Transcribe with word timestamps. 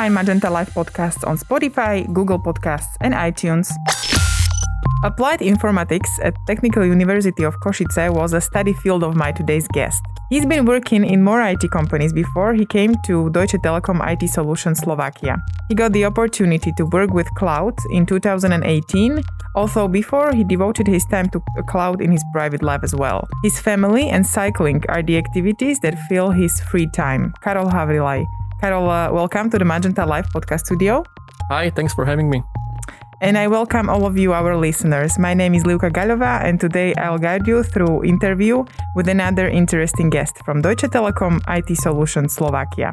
find 0.00 0.14
Magenta 0.14 0.48
Life 0.48 0.72
podcasts 0.72 1.26
on 1.28 1.36
Spotify, 1.36 2.10
Google 2.10 2.38
Podcasts, 2.38 2.94
and 3.02 3.12
iTunes. 3.12 3.70
Applied 5.04 5.40
informatics 5.40 6.08
at 6.22 6.32
Technical 6.46 6.86
University 6.86 7.44
of 7.44 7.54
Košice 7.60 8.08
was 8.08 8.32
a 8.32 8.40
study 8.40 8.72
field 8.72 9.02
of 9.04 9.14
my 9.14 9.30
today's 9.30 9.68
guest. 9.68 10.00
He's 10.30 10.46
been 10.46 10.64
working 10.64 11.04
in 11.04 11.22
more 11.22 11.42
IT 11.42 11.70
companies 11.70 12.14
before 12.14 12.54
he 12.54 12.64
came 12.64 12.94
to 13.04 13.28
Deutsche 13.28 13.58
Telekom 13.64 14.00
IT 14.10 14.26
Solutions 14.30 14.78
Slovakia. 14.78 15.36
He 15.68 15.74
got 15.74 15.92
the 15.92 16.06
opportunity 16.06 16.72
to 16.78 16.86
work 16.86 17.10
with 17.12 17.28
cloud 17.34 17.74
in 17.90 18.06
2018, 18.06 19.20
although 19.54 19.88
before 19.88 20.32
he 20.32 20.44
devoted 20.44 20.86
his 20.86 21.04
time 21.10 21.28
to 21.28 21.42
cloud 21.68 22.00
in 22.00 22.10
his 22.10 22.24
private 22.32 22.62
life 22.62 22.80
as 22.82 22.94
well. 22.94 23.28
His 23.42 23.60
family 23.60 24.08
and 24.08 24.26
cycling 24.26 24.82
are 24.88 25.02
the 25.02 25.18
activities 25.18 25.78
that 25.80 25.98
fill 26.08 26.30
his 26.30 26.58
free 26.70 26.88
time. 26.94 27.34
Karol 27.42 27.68
Havrillay. 27.68 28.24
Karol, 28.60 28.90
uh, 28.90 29.10
welcome 29.10 29.48
to 29.50 29.58
the 29.58 29.64
Magenta 29.64 30.04
Life 30.04 30.28
podcast 30.34 30.66
studio. 30.66 31.02
Hi, 31.48 31.70
thanks 31.70 31.94
for 31.94 32.04
having 32.04 32.28
me 32.28 32.42
and 33.20 33.36
I 33.36 33.48
welcome 33.48 33.90
all 33.90 34.06
of 34.06 34.16
you, 34.16 34.32
our 34.32 34.56
listeners. 34.56 35.18
My 35.18 35.34
name 35.34 35.54
is 35.54 35.66
Luka 35.66 35.90
Galova, 35.90 36.42
and 36.42 36.58
today 36.58 36.94
I'll 36.94 37.18
guide 37.18 37.46
you 37.46 37.62
through 37.62 38.04
interview 38.04 38.64
with 38.94 39.08
another 39.08 39.46
interesting 39.48 40.08
guest 40.08 40.38
from 40.44 40.62
Deutsche 40.62 40.88
Telekom 40.88 41.40
IT 41.48 41.76
Solutions 41.76 42.34
Slovakia. 42.34 42.92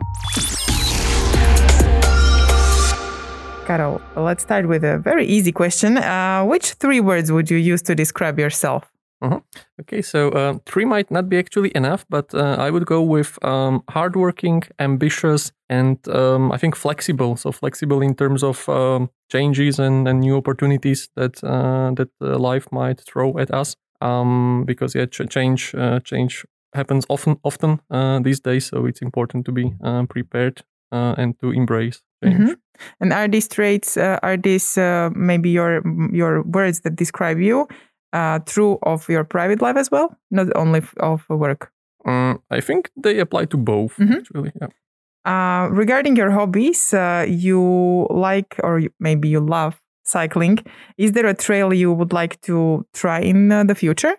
Karol, 3.65 4.01
let's 4.15 4.43
start 4.43 4.67
with 4.67 4.83
a 4.83 4.97
very 4.97 5.25
easy 5.25 5.51
question. 5.51 5.97
Uh, 5.97 6.43
which 6.43 6.73
three 6.73 6.99
words 6.99 7.31
would 7.31 7.49
you 7.49 7.57
use 7.57 7.81
to 7.83 7.95
describe 7.95 8.37
yourself? 8.39 8.91
Mm-hmm. 9.23 9.37
Okay, 9.81 10.01
so 10.01 10.29
uh, 10.29 10.59
three 10.65 10.85
might 10.85 11.09
not 11.09 11.27
be 11.27 11.39
actually 11.39 11.71
enough, 11.73 12.05
but 12.09 12.33
uh, 12.35 12.55
I 12.59 12.69
would 12.69 12.85
go 12.85 13.01
with 13.01 13.43
um, 13.43 13.83
hardworking, 13.89 14.63
ambitious, 14.77 15.51
and 15.69 15.97
um, 16.09 16.51
I 16.51 16.57
think 16.57 16.75
flexible. 16.75 17.35
So 17.35 17.51
flexible 17.51 18.01
in 18.01 18.13
terms 18.13 18.43
of 18.43 18.69
um, 18.69 19.09
changes 19.31 19.79
and, 19.79 20.07
and, 20.07 20.19
new 20.19 20.37
opportunities 20.37 21.09
that 21.15 21.43
uh, 21.43 21.91
that 21.95 22.09
uh, 22.21 22.37
life 22.37 22.67
might 22.71 23.01
throw 23.01 23.37
at 23.39 23.51
us. 23.51 23.75
Um, 24.01 24.65
because 24.65 24.93
yeah, 24.93 25.07
ch- 25.07 25.29
change 25.29 25.73
uh, 25.73 25.99
change 26.01 26.45
happens 26.73 27.05
often 27.09 27.39
often 27.43 27.81
uh, 27.89 28.19
these 28.19 28.39
days, 28.39 28.67
so 28.67 28.85
it's 28.85 29.01
important 29.01 29.45
to 29.45 29.51
be 29.51 29.73
prepared 30.09 30.61
and 30.91 31.39
to 31.39 31.51
embrace 31.51 32.03
change. 32.23 32.35
Mm-hmm. 32.39 32.53
And 32.99 33.13
are 33.13 33.27
these 33.27 33.47
traits? 33.47 33.97
are 33.97 34.37
these 34.37 34.77
maybe 35.15 35.49
your 35.49 35.81
your 36.13 36.43
words 36.43 36.81
that 36.81 36.95
describe 36.95 37.39
you? 37.39 37.67
Uh, 38.13 38.39
true 38.39 38.79
of 38.83 39.07
your 39.09 39.23
private 39.23 39.61
life 39.61 39.77
as 39.77 39.91
well, 39.91 40.17
not 40.31 40.47
only 40.55 40.81
of 40.97 41.27
work? 41.29 41.71
Um, 42.05 42.41
I 42.49 42.61
think 42.61 42.91
they 42.95 43.19
apply 43.19 43.45
to 43.45 43.57
both, 43.57 43.97
mm-hmm. 43.97 44.13
actually. 44.13 44.51
Yeah. 44.61 44.67
Uh, 45.25 45.67
regarding 45.69 46.15
your 46.15 46.31
hobbies, 46.31 46.93
uh, 46.93 47.25
you 47.27 48.07
like 48.09 48.55
or 48.63 48.83
maybe 48.99 49.27
you 49.27 49.41
love 49.41 49.81
cycling. 50.03 50.59
Is 50.97 51.11
there 51.11 51.25
a 51.25 51.33
trail 51.33 51.73
you 51.73 51.91
would 51.91 52.13
like 52.13 52.39
to 52.41 52.85
try 52.93 53.19
in 53.19 53.51
uh, 53.51 53.65
the 53.65 53.75
future? 53.75 54.15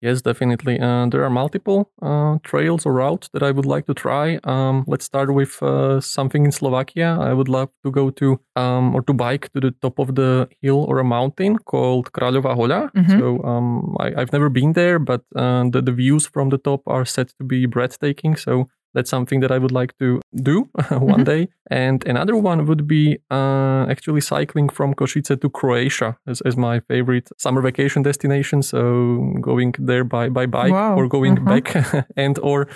Yes, 0.00 0.22
definitely. 0.22 0.80
Uh, 0.80 1.06
there 1.06 1.22
are 1.24 1.30
multiple 1.30 1.90
uh, 2.00 2.38
trails 2.42 2.86
or 2.86 2.94
routes 2.94 3.28
that 3.34 3.42
I 3.42 3.50
would 3.50 3.66
like 3.66 3.86
to 3.86 3.94
try. 3.94 4.40
Um, 4.44 4.84
let's 4.86 5.04
start 5.04 5.34
with 5.34 5.62
uh, 5.62 6.00
something 6.00 6.46
in 6.46 6.52
Slovakia. 6.52 7.18
I 7.20 7.34
would 7.34 7.48
love 7.48 7.68
to 7.84 7.90
go 7.90 8.08
to 8.10 8.40
um, 8.56 8.94
or 8.94 9.02
to 9.02 9.12
bike 9.12 9.52
to 9.52 9.60
the 9.60 9.72
top 9.82 9.98
of 9.98 10.14
the 10.14 10.48
hill 10.62 10.84
or 10.88 11.00
a 11.00 11.04
mountain 11.04 11.58
called 11.58 12.12
Kráľová 12.12 12.56
hoľa. 12.56 12.88
Mm-hmm. 12.96 13.18
So 13.20 13.44
um, 13.44 13.96
I, 14.00 14.16
have 14.16 14.32
never 14.32 14.48
been 14.48 14.72
there, 14.72 14.98
but 14.98 15.20
uh, 15.36 15.68
the, 15.68 15.82
the 15.82 15.92
views 15.92 16.26
from 16.26 16.48
the 16.48 16.58
top 16.58 16.80
are 16.86 17.04
said 17.04 17.28
to 17.36 17.44
be 17.44 17.66
breathtaking. 17.66 18.36
So 18.36 18.68
that's 18.94 19.10
something 19.10 19.40
that 19.40 19.52
I 19.52 19.58
would 19.58 19.72
like 19.72 19.96
to 19.98 20.20
do 20.34 20.60
one 20.88 20.90
mm-hmm. 20.90 21.22
day. 21.24 21.48
And 21.70 22.04
another 22.06 22.36
one 22.36 22.66
would 22.66 22.86
be 22.86 23.18
uh, 23.30 23.86
actually 23.88 24.20
cycling 24.20 24.68
from 24.68 24.94
Košice 24.94 25.40
to 25.40 25.50
Croatia 25.50 26.18
as, 26.26 26.40
as 26.42 26.56
my 26.56 26.80
favorite 26.80 27.28
summer 27.38 27.62
vacation 27.62 28.02
destination. 28.02 28.62
So 28.62 29.34
going 29.40 29.74
there 29.78 30.04
by, 30.04 30.28
by 30.28 30.46
bike 30.46 30.72
wow. 30.72 30.96
or 30.96 31.08
going 31.08 31.38
uh-huh. 31.38 31.60
back 31.60 32.06
and 32.16 32.38
or 32.40 32.68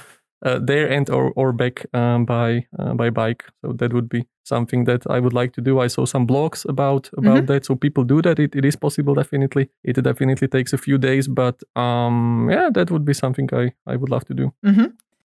uh, 0.45 0.59
there 0.63 0.87
and 0.91 1.09
or, 1.09 1.33
or 1.37 1.53
back 1.53 1.87
um, 1.95 2.25
by 2.25 2.67
uh, 2.79 2.95
by 2.95 3.11
bike. 3.11 3.45
So 3.63 3.73
that 3.73 3.93
would 3.93 4.09
be 4.09 4.27
something 4.45 4.85
that 4.85 5.07
I 5.09 5.19
would 5.19 5.33
like 5.33 5.55
to 5.55 5.63
do. 5.63 5.81
I 5.81 5.87
saw 5.87 6.05
some 6.05 6.27
blogs 6.27 6.69
about 6.69 7.09
about 7.17 7.37
mm-hmm. 7.37 7.47
that. 7.47 7.65
So 7.65 7.75
people 7.75 8.05
do 8.05 8.21
that. 8.23 8.39
It, 8.39 8.55
it 8.55 8.65
is 8.65 8.77
possible 8.77 9.15
definitely. 9.15 9.71
It 9.83 10.03
definitely 10.03 10.49
takes 10.49 10.73
a 10.73 10.79
few 10.79 10.99
days, 10.99 11.29
but 11.29 11.63
um, 11.77 12.49
yeah, 12.51 12.69
that 12.75 12.91
would 12.91 13.05
be 13.05 13.15
something 13.15 13.49
I, 13.53 13.73
I 13.87 13.97
would 13.97 14.11
love 14.11 14.27
to 14.27 14.35
do. 14.35 14.53
Mm-hmm. 14.65 14.87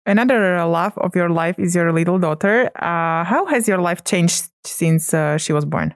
Another 0.05 0.65
love 0.65 0.97
of 0.97 1.15
your 1.15 1.29
life 1.29 1.59
is 1.59 1.75
your 1.75 1.91
little 1.93 2.17
daughter. 2.17 2.71
Uh, 2.75 3.23
how 3.23 3.45
has 3.45 3.67
your 3.67 3.77
life 3.77 4.03
changed 4.03 4.49
since 4.65 5.13
uh, 5.13 5.37
she 5.37 5.53
was 5.53 5.65
born? 5.65 5.93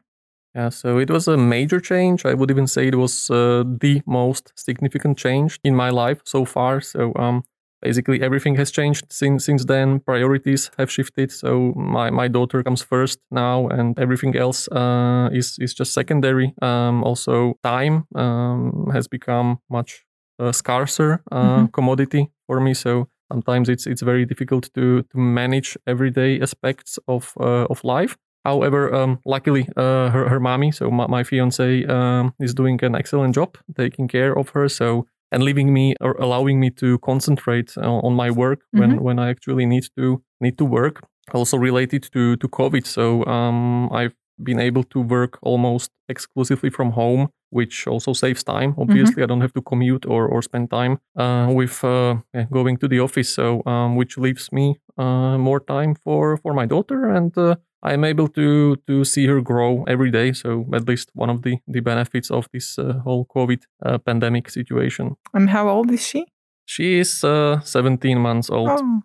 Yeah, 0.54 0.70
so 0.70 1.00
it 1.00 1.10
was 1.10 1.28
a 1.28 1.36
major 1.36 1.80
change. 1.80 2.26
I 2.26 2.34
would 2.34 2.50
even 2.50 2.68
say 2.68 2.88
it 2.88 2.96
was 2.96 3.30
uh, 3.30 3.64
the 3.66 4.02
most 4.06 4.54
significant 4.56 5.18
change 5.18 5.60
in 5.64 5.76
my 5.76 5.90
life 5.90 6.22
so 6.24 6.46
far. 6.46 6.80
So 6.82 7.14
um, 7.16 7.44
basically 7.82 8.22
everything 8.22 8.56
has 8.56 8.72
changed 8.72 9.06
since 9.10 9.46
since 9.46 9.66
then. 9.66 10.00
Priorities 10.00 10.72
have 10.78 10.90
shifted. 10.90 11.32
So 11.32 11.74
my, 11.76 12.10
my 12.10 12.28
daughter 12.28 12.64
comes 12.64 12.82
first 12.82 13.20
now, 13.32 13.68
and 13.68 14.00
everything 14.00 14.36
else 14.36 14.68
uh, 14.72 15.30
is 15.34 15.58
is 15.60 15.74
just 15.74 15.94
secondary. 15.94 16.54
Um, 16.62 17.04
also, 17.04 17.58
time 17.64 18.06
um, 18.16 18.90
has 18.94 19.08
become 19.08 19.58
much 19.70 20.06
uh, 20.40 20.52
scarcer 20.52 21.22
uh, 21.32 21.42
mm-hmm. 21.42 21.66
commodity 21.72 22.32
for 22.48 22.60
me. 22.60 22.74
So 22.74 23.08
sometimes 23.32 23.70
it's 23.70 23.88
it's 23.88 24.02
very 24.02 24.26
difficult 24.26 24.70
to 24.74 25.04
to 25.04 25.18
manage 25.18 25.78
everyday 25.88 26.42
aspects 26.42 27.00
of 27.08 27.34
uh, 27.40 27.66
of 27.70 27.84
life. 27.84 28.18
However, 28.44 28.94
um, 28.94 29.20
luckily, 29.26 29.68
uh, 29.76 30.10
her 30.10 30.30
her 30.30 30.40
mommy, 30.40 30.72
so 30.72 30.92
my, 30.92 31.08
my 31.08 31.24
fiance, 31.24 31.84
um, 31.86 32.34
is 32.40 32.54
doing 32.54 32.84
an 32.84 32.96
excellent 32.96 33.34
job 33.36 33.58
taking 33.76 34.08
care 34.08 34.38
of 34.38 34.50
her. 34.50 34.70
So 34.70 35.08
and 35.32 35.44
leaving 35.44 35.74
me 35.74 35.96
or 36.02 36.12
allowing 36.20 36.60
me 36.60 36.70
to 36.70 37.00
concentrate 37.00 37.78
on, 37.78 38.02
on 38.06 38.14
my 38.14 38.30
work 38.30 38.60
mm-hmm. 38.60 38.80
when 38.80 39.04
when 39.04 39.20
I 39.20 39.30
actually 39.30 39.66
need 39.66 39.86
to 39.98 40.22
need 40.40 40.58
to 40.58 40.66
work. 40.66 41.02
Also 41.34 41.58
related 41.58 42.04
to 42.14 42.36
to 42.36 42.48
COVID, 42.48 42.86
so 42.86 43.26
um, 43.26 43.90
I've 43.92 44.14
been 44.44 44.60
able 44.60 44.84
to 44.84 45.00
work 45.02 45.40
almost 45.42 45.90
exclusively 46.08 46.70
from 46.70 46.92
home 46.92 47.30
which 47.56 47.88
also 47.88 48.14
saves 48.14 48.44
time. 48.44 48.72
Mm-hmm. 48.72 48.82
Obviously, 48.82 49.14
mm-hmm. 49.14 49.24
I 49.24 49.32
don't 49.32 49.42
have 49.42 49.54
to 49.54 49.62
commute 49.62 50.06
or, 50.06 50.28
or 50.28 50.42
spend 50.42 50.70
time 50.70 51.00
uh, 51.16 51.48
with 51.50 51.84
uh, 51.84 52.18
going 52.52 52.78
to 52.78 52.88
the 52.88 53.00
office. 53.00 53.34
So, 53.34 53.64
um, 53.66 53.96
which 53.96 54.18
leaves 54.18 54.52
me 54.52 54.76
uh, 54.98 55.38
more 55.38 55.62
time 55.62 55.96
for, 55.96 56.38
for 56.38 56.54
my 56.54 56.66
daughter, 56.66 57.10
and 57.10 57.36
uh, 57.38 57.56
I'm 57.82 58.04
able 58.04 58.28
to 58.28 58.76
to 58.88 59.06
see 59.06 59.28
her 59.28 59.42
grow 59.42 59.86
every 59.88 60.12
day. 60.12 60.34
So, 60.34 60.66
at 60.74 60.88
least 60.88 61.12
one 61.14 61.32
of 61.32 61.42
the 61.42 61.58
the 61.68 61.82
benefits 61.82 62.30
of 62.30 62.48
this 62.52 62.78
uh, 62.78 63.00
whole 63.06 63.26
COVID 63.26 63.62
uh, 63.86 63.98
pandemic 64.00 64.50
situation. 64.50 65.16
And 65.34 65.50
how 65.50 65.70
old 65.70 65.92
is 65.92 66.06
she? 66.06 66.26
She 66.66 67.00
is 67.00 67.20
17 67.20 68.20
months 68.20 68.50
old. 68.50 68.70
Oh. 68.70 69.02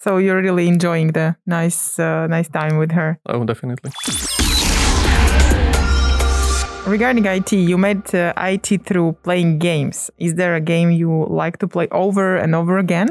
So 0.00 0.18
you're 0.18 0.42
really 0.42 0.66
enjoying 0.68 1.12
the 1.12 1.36
nice 1.46 1.98
nice 2.28 2.48
time 2.48 2.78
with 2.78 2.92
her. 2.92 3.18
Oh, 3.26 3.44
definitely. 3.44 3.92
Regarding 6.86 7.24
IT, 7.24 7.52
you 7.52 7.78
met 7.78 8.14
uh, 8.14 8.34
IT 8.36 8.84
through 8.84 9.16
playing 9.22 9.58
games. 9.58 10.10
Is 10.18 10.34
there 10.34 10.54
a 10.54 10.60
game 10.60 10.90
you 10.90 11.26
like 11.30 11.56
to 11.58 11.66
play 11.66 11.88
over 11.90 12.36
and 12.36 12.54
over 12.54 12.76
again? 12.76 13.08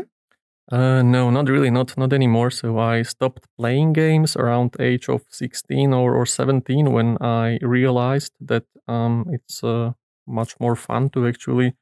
Uh, 0.72 1.02
no, 1.02 1.32
not 1.32 1.50
really, 1.50 1.72
not 1.72 1.98
not 1.98 2.14
anymore. 2.14 2.52
So 2.52 2.78
I 2.78 3.02
stopped 3.02 3.48
playing 3.58 3.94
games 3.94 4.36
around 4.36 4.76
age 4.80 5.10
of 5.10 5.24
16 5.30 5.92
or, 5.92 6.14
or 6.14 6.26
17 6.26 6.92
when 6.92 7.18
I 7.20 7.58
realized 7.64 8.34
that 8.42 8.66
um, 8.88 9.26
it's 9.32 9.64
uh, 9.64 9.94
much 10.28 10.60
more 10.60 10.76
fun 10.76 11.10
to 11.10 11.28
actually 11.28 11.74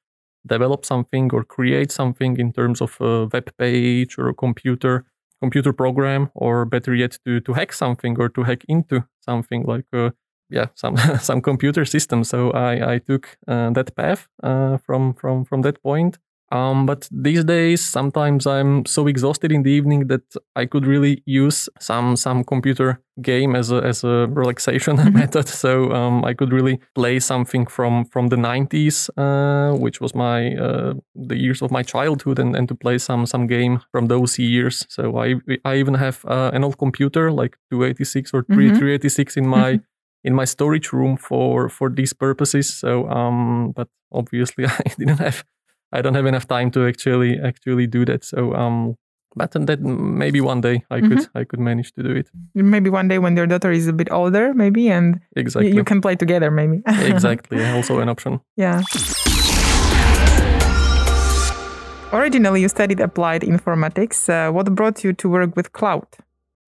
develop 0.48 0.86
something 0.86 1.30
or 1.34 1.44
create 1.44 1.92
something 1.92 2.40
in 2.40 2.54
terms 2.54 2.82
of 2.82 2.96
a 3.02 3.28
web 3.28 3.52
page 3.58 4.18
or 4.18 4.30
a 4.30 4.34
computer 4.34 5.06
computer 5.42 5.74
program, 5.74 6.30
or 6.36 6.66
better 6.66 6.96
yet, 6.96 7.18
to 7.26 7.42
to 7.42 7.54
hack 7.54 7.74
something 7.74 8.18
or 8.18 8.30
to 8.30 8.44
hack 8.44 8.64
into 8.68 9.04
something 9.20 9.64
like 9.64 9.88
uh, 9.94 10.12
yeah 10.52 10.68
some 10.76 10.98
some 11.20 11.42
computer 11.42 11.86
system. 11.86 12.24
So 12.24 12.52
I 12.52 12.94
I 12.94 13.00
took 13.00 13.38
uh, 13.48 13.72
that 13.72 13.96
path 13.96 14.28
uh, 14.44 14.78
from 14.78 15.14
from 15.14 15.46
from 15.46 15.62
that 15.62 15.82
point. 15.82 16.20
Um, 16.52 16.86
but 16.86 17.08
these 17.12 17.46
days, 17.46 17.80
sometimes 17.80 18.46
I'm 18.46 18.86
so 18.86 19.08
exhausted 19.08 19.52
in 19.54 19.64
the 19.64 19.72
evening 19.72 20.08
that 20.08 20.24
I 20.56 20.66
could 20.66 20.86
really 20.86 21.24
use 21.26 21.70
some 21.80 22.18
some 22.18 22.44
computer 22.44 23.00
game 23.22 23.56
as 23.56 23.72
a 23.72 23.78
as 23.78 24.04
a 24.04 24.28
relaxation 24.28 24.98
mm-hmm. 24.98 25.18
method. 25.18 25.48
So 25.48 25.92
um, 25.94 26.26
I 26.26 26.34
could 26.34 26.52
really 26.52 26.80
play 26.94 27.20
something 27.20 27.68
from 27.68 28.06
from 28.06 28.28
the 28.28 28.36
90s, 28.36 29.10
uh, 29.16 29.78
which 29.78 30.02
was 30.02 30.14
my 30.14 30.56
uh, 30.56 30.94
the 31.16 31.38
years 31.38 31.62
of 31.62 31.72
my 31.72 31.84
childhood, 31.84 32.40
and, 32.40 32.56
and 32.56 32.68
to 32.68 32.76
play 32.76 32.98
some 32.98 33.26
some 33.26 33.48
game 33.48 33.80
from 33.92 34.08
those 34.08 34.38
years. 34.38 34.86
So 34.90 35.18
I 35.18 35.36
I 35.64 35.78
even 35.78 35.94
have 35.94 36.26
uh, 36.26 36.52
an 36.54 36.64
old 36.66 36.78
computer 36.78 37.32
like 37.32 37.58
286 37.70 38.34
or 38.34 38.44
3, 38.44 38.56
mm-hmm. 38.56 38.78
386 38.78 39.38
in 39.38 39.48
my 39.48 39.74
mm-hmm 39.74 39.91
in 40.24 40.34
my 40.36 40.46
storage 40.46 40.94
room 40.94 41.18
for 41.18 41.70
for 41.70 41.90
these 41.90 42.14
purposes. 42.14 42.74
So, 42.74 43.10
um, 43.10 43.72
but 43.76 43.88
obviously 44.12 44.66
I 44.86 44.94
didn't 44.98 45.20
have, 45.20 45.44
I 45.92 46.02
don't 46.02 46.16
have 46.16 46.26
enough 46.26 46.48
time 46.48 46.72
to 46.72 46.88
actually 46.88 47.40
actually 47.40 47.88
do 47.88 48.06
that. 48.06 48.24
So, 48.24 48.54
um, 48.54 48.96
but 49.36 49.52
that 49.52 49.82
maybe 49.82 50.42
one 50.42 50.62
day 50.62 50.84
I 50.90 51.00
could 51.00 51.28
I 51.36 51.46
could 51.46 51.60
manage 51.60 51.94
to 51.94 52.04
do 52.04 52.12
it. 52.12 52.30
Maybe 52.54 52.90
one 52.90 53.08
day 53.08 53.18
when 53.18 53.38
your 53.38 53.48
daughter 53.48 53.72
is 53.72 53.88
a 53.88 53.94
bit 53.94 54.12
older, 54.12 54.54
maybe, 54.54 54.90
and 54.90 55.22
Exactly. 55.36 55.74
you 55.74 55.84
can 55.84 56.02
play 56.02 56.16
together, 56.16 56.52
maybe. 56.52 56.82
exactly. 56.88 57.64
Also 57.66 58.00
an 58.00 58.10
option. 58.10 58.42
Yeah. 58.58 58.82
Originally, 62.14 62.62
you 62.62 62.68
studied 62.68 63.00
applied 63.00 63.42
informatics. 63.42 64.28
Uh, 64.28 64.52
what 64.52 64.76
brought 64.76 65.02
you 65.02 65.14
to 65.14 65.30
work 65.30 65.56
with 65.56 65.72
cloud? 65.72 66.06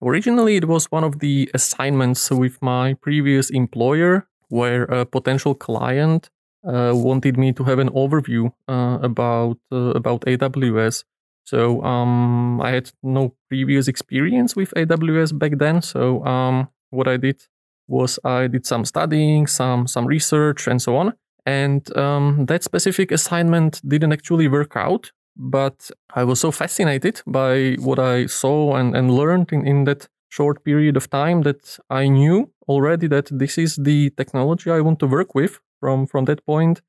Originally, 0.04 0.56
it 0.56 0.68
was 0.68 0.92
one 0.92 1.02
of 1.02 1.20
the 1.20 1.50
assignments 1.54 2.30
with 2.30 2.60
my 2.60 2.94
previous 2.94 3.48
employer, 3.48 4.26
where 4.48 4.82
a 4.84 5.06
potential 5.06 5.54
client 5.54 6.28
uh, 6.66 6.92
wanted 6.94 7.38
me 7.38 7.52
to 7.54 7.64
have 7.64 7.78
an 7.78 7.88
overview 7.90 8.52
uh, 8.68 8.98
about 9.02 9.58
uh, 9.72 9.92
about 9.94 10.20
AWS. 10.22 11.04
So 11.44 11.82
um, 11.82 12.60
I 12.60 12.70
had 12.70 12.90
no 13.02 13.34
previous 13.48 13.88
experience 13.88 14.54
with 14.54 14.74
AWS 14.74 15.38
back 15.38 15.58
then. 15.58 15.80
So 15.80 16.24
um, 16.24 16.68
what 16.90 17.08
I 17.08 17.16
did 17.16 17.42
was 17.86 18.18
I 18.24 18.46
did 18.46 18.66
some 18.66 18.84
studying, 18.84 19.46
some 19.46 19.86
some 19.86 20.06
research, 20.06 20.66
and 20.66 20.82
so 20.82 20.96
on. 20.96 21.14
And 21.46 21.94
um, 21.96 22.46
that 22.46 22.62
specific 22.62 23.10
assignment 23.10 23.80
didn't 23.86 24.12
actually 24.12 24.48
work 24.48 24.76
out 24.76 25.12
but 25.36 25.90
I 26.14 26.24
was 26.24 26.40
so 26.40 26.50
fascinated 26.50 27.22
by 27.26 27.76
what 27.80 27.98
I 27.98 28.26
saw 28.26 28.76
and, 28.76 28.96
and 28.96 29.10
learned 29.10 29.52
in, 29.52 29.66
in 29.66 29.84
that 29.84 30.08
short 30.28 30.64
period 30.64 30.96
of 30.96 31.10
time 31.10 31.42
that 31.42 31.78
I 31.90 32.08
knew 32.08 32.50
already 32.68 33.06
that 33.08 33.28
this 33.30 33.58
is 33.58 33.76
the 33.76 34.10
technology 34.10 34.70
I 34.70 34.80
want 34.80 34.98
to 35.00 35.06
work 35.06 35.34
with 35.34 35.60
from, 35.80 36.06
from 36.06 36.24
that 36.26 36.44
point. 36.44 36.80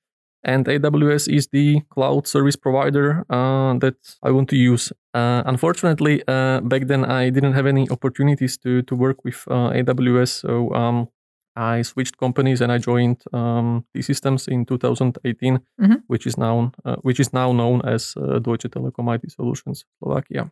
And 0.43 0.65
AWS 0.65 1.27
is 1.27 1.47
the 1.47 1.81
cloud 1.89 2.27
service 2.27 2.55
provider 2.55 3.25
uh, 3.31 3.73
that 3.79 3.97
I 4.21 4.29
want 4.29 4.47
to 4.49 4.55
use. 4.55 4.93
Uh, 5.13 5.41
unfortunately, 5.45 6.21
uh, 6.27 6.61
back 6.61 6.85
then 6.85 7.03
I 7.03 7.31
didn't 7.31 7.53
have 7.53 7.65
any 7.65 7.89
opportunities 7.89 8.55
to, 8.59 8.83
to 8.83 8.95
work 8.95 9.23
with 9.23 9.43
uh, 9.49 9.71
AWS. 9.71 10.41
So 10.41 10.71
um, 10.75 11.07
I 11.55 11.81
switched 11.83 12.17
companies 12.17 12.61
and 12.61 12.71
I 12.71 12.77
joined 12.77 13.23
um, 13.33 13.85
T 13.93 14.01
Systems 14.01 14.47
in 14.47 14.65
2018, 14.65 15.59
Mhm. 15.81 16.01
which 16.07 16.27
is 16.27 16.37
now 16.37 16.71
uh, 16.85 16.95
which 17.01 17.19
is 17.19 17.31
now 17.33 17.53
known 17.53 17.81
as 17.85 18.13
uh, 18.17 18.39
Deutsche 18.39 18.67
Telekom 18.69 19.07
IT 19.15 19.31
Solutions 19.31 19.85
Slovakia. 19.99 20.51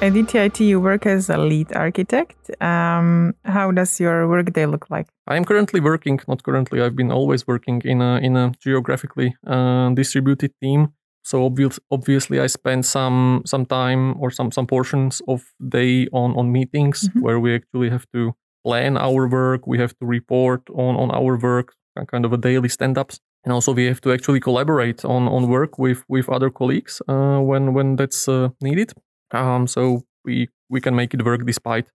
At 0.00 0.12
DTIT, 0.12 0.60
you 0.60 0.80
work 0.80 1.06
as 1.06 1.28
a 1.28 1.36
lead 1.36 1.72
architect. 1.74 2.36
Um, 2.62 3.34
how 3.44 3.72
does 3.72 3.98
your 3.98 4.28
workday 4.28 4.64
look 4.64 4.86
like? 4.90 5.08
I 5.26 5.34
am 5.36 5.44
currently 5.44 5.80
working, 5.80 6.20
not 6.28 6.44
currently. 6.44 6.80
I've 6.80 6.94
been 6.94 7.10
always 7.10 7.46
working 7.48 7.82
in 7.84 8.00
a 8.00 8.18
in 8.22 8.36
a 8.36 8.52
geographically 8.64 9.34
uh, 9.46 9.90
distributed 9.94 10.52
team. 10.62 10.92
So 11.24 11.44
obvious, 11.44 11.78
obviously, 11.90 12.40
I 12.40 12.46
spend 12.48 12.84
some 12.86 13.42
some 13.46 13.66
time 13.66 14.14
or 14.20 14.30
some 14.30 14.50
some 14.52 14.66
portions 14.66 15.22
of 15.28 15.42
day 15.68 16.06
on 16.12 16.34
on 16.36 16.52
meetings 16.52 17.08
Mhm. 17.08 17.22
where 17.22 17.38
we 17.40 17.54
actually 17.54 17.90
have 17.90 18.06
to 18.12 18.32
plan 18.64 18.96
our 18.96 19.28
work. 19.28 19.66
We 19.66 19.78
have 19.78 19.94
to 19.98 20.06
report 20.06 20.62
on 20.74 20.96
on 20.96 21.10
our 21.10 21.36
work, 21.38 21.74
kind 22.10 22.24
of 22.24 22.32
a 22.32 22.36
daily 22.36 22.68
stand 22.68 22.98
ups, 22.98 23.20
and 23.44 23.52
also 23.52 23.72
we 23.74 23.86
have 23.86 24.00
to 24.00 24.12
actually 24.12 24.40
collaborate 24.40 25.04
on 25.04 25.28
on 25.28 25.48
work 25.48 25.78
with 25.78 26.04
with 26.08 26.28
other 26.28 26.50
colleagues 26.50 27.02
uh, 27.08 27.40
when 27.40 27.74
when 27.74 27.96
that's 27.96 28.28
uh, 28.28 28.48
needed. 28.60 28.92
Um, 29.34 29.66
so 29.66 30.02
we 30.24 30.48
we 30.70 30.80
can 30.80 30.94
make 30.94 31.14
it 31.14 31.24
work 31.24 31.44
despite 31.46 31.86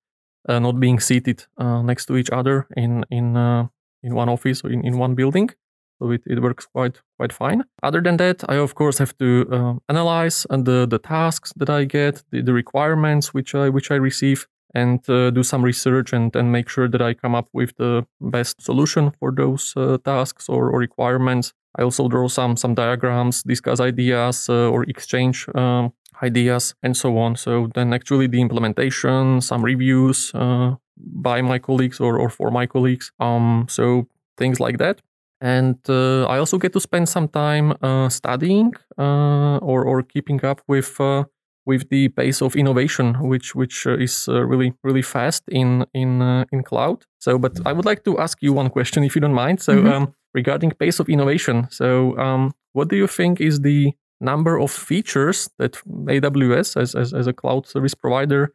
uh, 0.50 0.60
not 0.60 0.80
being 0.80 1.00
seated 1.02 1.48
uh, 1.58 1.82
next 1.82 2.06
to 2.08 2.16
each 2.18 2.30
other 2.32 2.66
in 2.78 3.04
in 3.10 3.38
uh, 3.38 3.68
in 4.04 4.16
one 4.16 4.32
office 4.32 4.64
or 4.66 4.72
in, 4.72 4.86
in 4.86 4.98
one 5.00 5.16
building. 5.16 5.50
So 6.04 6.12
it, 6.12 6.24
it 6.26 6.42
works 6.42 6.66
quite 6.66 7.00
quite 7.18 7.32
fine. 7.32 7.64
Other 7.82 8.02
than 8.02 8.18
that, 8.18 8.44
I 8.50 8.56
of 8.56 8.76
course 8.76 8.98
have 8.98 9.18
to 9.20 9.48
uh, 9.52 9.74
analyze 9.88 10.46
and 10.50 10.66
the 10.66 10.86
the 10.86 11.00
tasks 11.00 11.54
that 11.56 11.70
I 11.70 11.86
get, 11.86 12.24
the, 12.30 12.42
the 12.42 12.54
requirements 12.54 13.34
which 13.34 13.56
I 13.56 13.70
which 13.70 13.90
I 13.90 13.96
receive, 13.96 14.48
and 14.76 15.00
uh, 15.10 15.32
do 15.32 15.44
some 15.44 15.64
research 15.66 16.14
and 16.14 16.36
and 16.36 16.52
make 16.52 16.68
sure 16.70 16.90
that 16.90 17.02
I 17.02 17.14
come 17.14 17.38
up 17.38 17.48
with 17.54 17.76
the 17.78 18.06
best 18.20 18.62
solution 18.62 19.12
for 19.20 19.32
those 19.32 19.74
uh, 19.78 19.98
tasks 20.04 20.50
or, 20.50 20.70
or 20.70 20.80
requirements. 20.80 21.54
I 21.80 21.84
also 21.84 22.10
draw 22.10 22.28
some 22.28 22.58
some 22.58 22.76
diagrams, 22.76 23.44
discuss 23.44 23.80
ideas, 23.80 24.50
uh, 24.50 24.70
or 24.70 24.84
exchange 24.84 25.48
um, 25.56 25.94
ideas, 26.22 26.76
and 26.84 26.98
so 26.98 27.18
on. 27.18 27.36
So 27.38 27.70
then 27.74 27.94
actually 27.94 28.28
the 28.28 28.42
implementation, 28.42 29.42
some 29.42 29.64
reviews 29.66 30.32
uh, 30.36 30.76
by 30.98 31.42
my 31.42 31.60
colleagues 31.60 32.00
or, 32.02 32.20
or 32.20 32.30
for 32.30 32.52
my 32.52 32.68
colleagues. 32.68 33.12
Um, 33.20 33.68
so 33.70 34.08
things 34.38 34.60
like 34.60 34.80
that. 34.80 35.02
And 35.44 35.78
uh, 35.90 36.26
I 36.28 36.38
also 36.40 36.58
get 36.58 36.74
to 36.74 36.80
spend 36.80 37.10
some 37.10 37.28
time 37.28 37.74
uh, 37.82 38.10
studying 38.10 38.72
uh, 38.98 39.58
or, 39.58 39.84
or 39.86 40.02
keeping 40.04 40.44
up 40.46 40.62
with 40.70 41.00
uh, 41.02 41.26
with 41.66 41.90
the 41.90 42.10
pace 42.10 42.42
of 42.42 42.56
innovation, 42.56 43.16
which 43.30 43.56
which 43.56 43.86
uh, 43.88 43.98
is 43.98 44.28
uh, 44.30 44.42
really 44.46 44.74
really 44.84 45.02
fast 45.04 45.44
in 45.50 45.86
in 45.94 46.22
uh, 46.22 46.46
in 46.54 46.64
cloud. 46.64 47.04
So, 47.20 47.38
but 47.38 47.60
I 47.66 47.74
would 47.74 47.86
like 47.86 48.04
to 48.06 48.20
ask 48.20 48.38
you 48.42 48.54
one 48.54 48.70
question, 48.70 49.04
if 49.04 49.16
you 49.16 49.22
don't 49.22 49.34
mind. 49.46 49.62
So, 49.62 49.74
Mhm. 49.74 49.92
um, 49.94 50.14
regarding 50.34 50.72
pace 50.80 51.00
of 51.02 51.10
innovation, 51.10 51.68
so 51.70 52.18
um, 52.18 52.52
what 52.74 52.90
do 52.90 52.96
you 52.96 53.08
think 53.08 53.40
is 53.42 53.60
the 53.62 53.92
number 54.20 54.60
of 54.60 54.72
features 54.72 55.50
that 55.60 55.74
AWS 56.10 56.78
as 56.82 56.96
as, 56.96 57.14
as 57.14 57.28
a 57.28 57.34
cloud 57.34 57.68
service 57.68 57.96
provider 57.96 58.54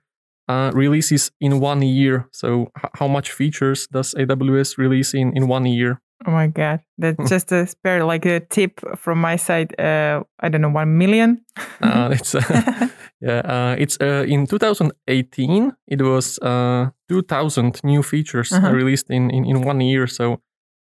uh, 0.48 0.70
releases 0.74 1.30
in 1.40 1.60
one 1.60 1.82
year? 1.82 2.26
So, 2.32 2.70
h- 2.78 2.90
how 2.98 3.08
much 3.08 3.30
features 3.32 3.86
does 3.92 4.14
AWS 4.14 4.78
release 4.78 5.14
in 5.14 5.32
in 5.36 5.48
one 5.48 5.66
year? 5.66 6.00
Oh 6.28 6.30
my 6.30 6.46
God. 6.48 6.80
That's 6.98 7.28
just 7.30 7.52
a 7.52 7.66
spare, 7.66 8.04
like 8.04 8.26
a 8.26 8.40
tip 8.40 8.80
from 8.98 9.18
my 9.20 9.36
side. 9.36 9.72
Uh, 9.80 10.24
I 10.40 10.50
don't 10.50 10.60
know, 10.60 10.68
one 10.68 10.98
million? 10.98 11.40
Uh, 11.80 12.10
it's 12.12 12.34
uh, 12.34 12.88
yeah, 13.20 13.40
uh, 13.44 13.76
it's 13.78 13.96
uh, 14.00 14.24
in 14.28 14.46
2018. 14.46 15.72
It 15.86 16.02
was 16.02 16.38
uh, 16.40 16.90
2,000 17.08 17.80
new 17.82 18.02
features 18.02 18.52
Uh-huh. 18.52 18.72
released 18.72 19.10
in, 19.10 19.30
in 19.30 19.44
in 19.46 19.62
one 19.64 19.80
year. 19.80 20.06
So 20.06 20.40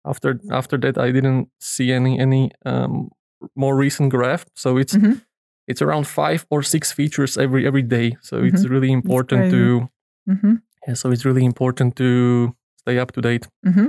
after 0.05 0.39
after 0.51 0.77
that, 0.79 0.97
I 0.97 1.11
didn't 1.11 1.49
see 1.59 1.91
any 1.91 2.19
any 2.19 2.51
um, 2.65 3.09
more 3.55 3.75
recent 3.75 4.11
graph. 4.11 4.45
So 4.55 4.77
it's 4.77 4.95
Mhm. 4.95 5.21
it's 5.67 5.81
around 5.81 6.07
five 6.07 6.45
or 6.49 6.63
six 6.63 6.93
features 6.93 7.37
every 7.37 7.67
every 7.67 7.83
day. 7.83 8.17
So 8.21 8.43
it's 8.43 8.63
Mhm. 8.63 8.69
really 8.71 8.91
important 8.91 9.49
to 9.51 9.89
hmm 10.25 10.55
yeah. 10.87 10.95
So 10.95 11.11
it's 11.11 11.25
really 11.25 11.43
important 11.45 11.95
to 11.95 12.55
stay 12.79 12.99
up 13.01 13.11
to 13.11 13.21
date. 13.21 13.47
hmm 13.65 13.87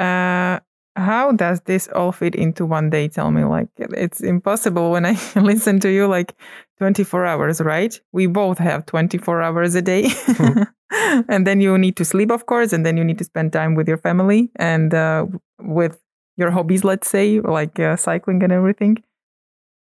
Uh, 0.00 0.60
how 0.98 1.32
does 1.32 1.60
this 1.62 1.88
all 1.94 2.12
fit 2.12 2.34
into 2.34 2.66
one 2.66 2.90
day? 2.90 3.08
Tell 3.08 3.30
me, 3.30 3.44
like, 3.44 3.68
it's 3.78 4.20
impossible 4.20 4.90
when 4.90 5.06
I 5.06 5.16
listen 5.36 5.78
to 5.80 5.90
you, 5.90 6.06
like 6.06 6.34
24 6.78 7.24
hours, 7.24 7.60
right? 7.60 7.98
We 8.12 8.26
both 8.26 8.58
have 8.58 8.86
24 8.86 9.42
hours 9.42 9.74
a 9.74 9.82
day. 9.82 10.10
and 11.28 11.46
then 11.46 11.60
you 11.60 11.78
need 11.78 11.96
to 11.96 12.04
sleep, 12.04 12.30
of 12.30 12.46
course, 12.46 12.72
and 12.72 12.84
then 12.84 12.96
you 12.96 13.04
need 13.04 13.18
to 13.18 13.24
spend 13.24 13.52
time 13.52 13.74
with 13.74 13.88
your 13.88 13.98
family 13.98 14.50
and 14.56 14.92
uh, 14.92 15.26
with 15.60 16.00
your 16.36 16.50
hobbies, 16.50 16.84
let's 16.84 17.08
say, 17.08 17.40
like 17.40 17.78
uh, 17.78 17.96
cycling 17.96 18.42
and 18.42 18.52
everything. 18.52 19.02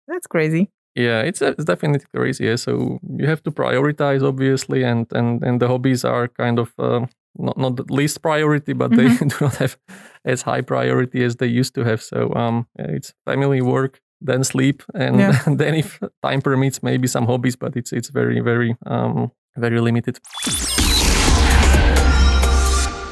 That's 0.07 0.27
crazy. 0.27 0.69
Yeah, 0.95 1.21
it's, 1.21 1.41
it's 1.41 1.65
definitely 1.65 2.07
crazy. 2.15 2.45
Yeah? 2.45 2.55
So 2.55 2.99
you 3.17 3.27
have 3.27 3.43
to 3.43 3.51
prioritize, 3.51 4.23
obviously, 4.23 4.83
and 4.83 5.05
and 5.11 5.43
and 5.43 5.59
the 5.59 5.67
hobbies 5.67 6.03
are 6.05 6.27
kind 6.27 6.57
of 6.59 6.73
uh, 6.79 7.05
not 7.37 7.57
not 7.57 7.75
the 7.75 7.85
least 7.89 8.21
priority, 8.21 8.73
but 8.73 8.91
they 8.91 9.07
do 9.17 9.37
not 9.41 9.55
have 9.57 9.77
as 10.25 10.41
high 10.43 10.61
priority 10.61 11.23
as 11.23 11.35
they 11.35 11.47
used 11.47 11.73
to 11.75 11.83
have. 11.83 12.01
So 12.01 12.33
um, 12.35 12.67
it's 12.79 13.13
family, 13.25 13.61
work, 13.61 14.01
then 14.21 14.43
sleep, 14.43 14.83
and 14.93 15.19
Yeah. 15.19 15.43
then 15.57 15.75
if 15.75 15.99
time 16.21 16.41
permits, 16.41 16.81
maybe 16.83 17.07
some 17.07 17.25
hobbies, 17.25 17.55
but 17.55 17.75
it's 17.75 17.91
it's 17.93 18.09
very 18.09 18.41
very 18.41 18.75
um 18.85 19.31
very 19.55 19.79
limited. 19.81 20.19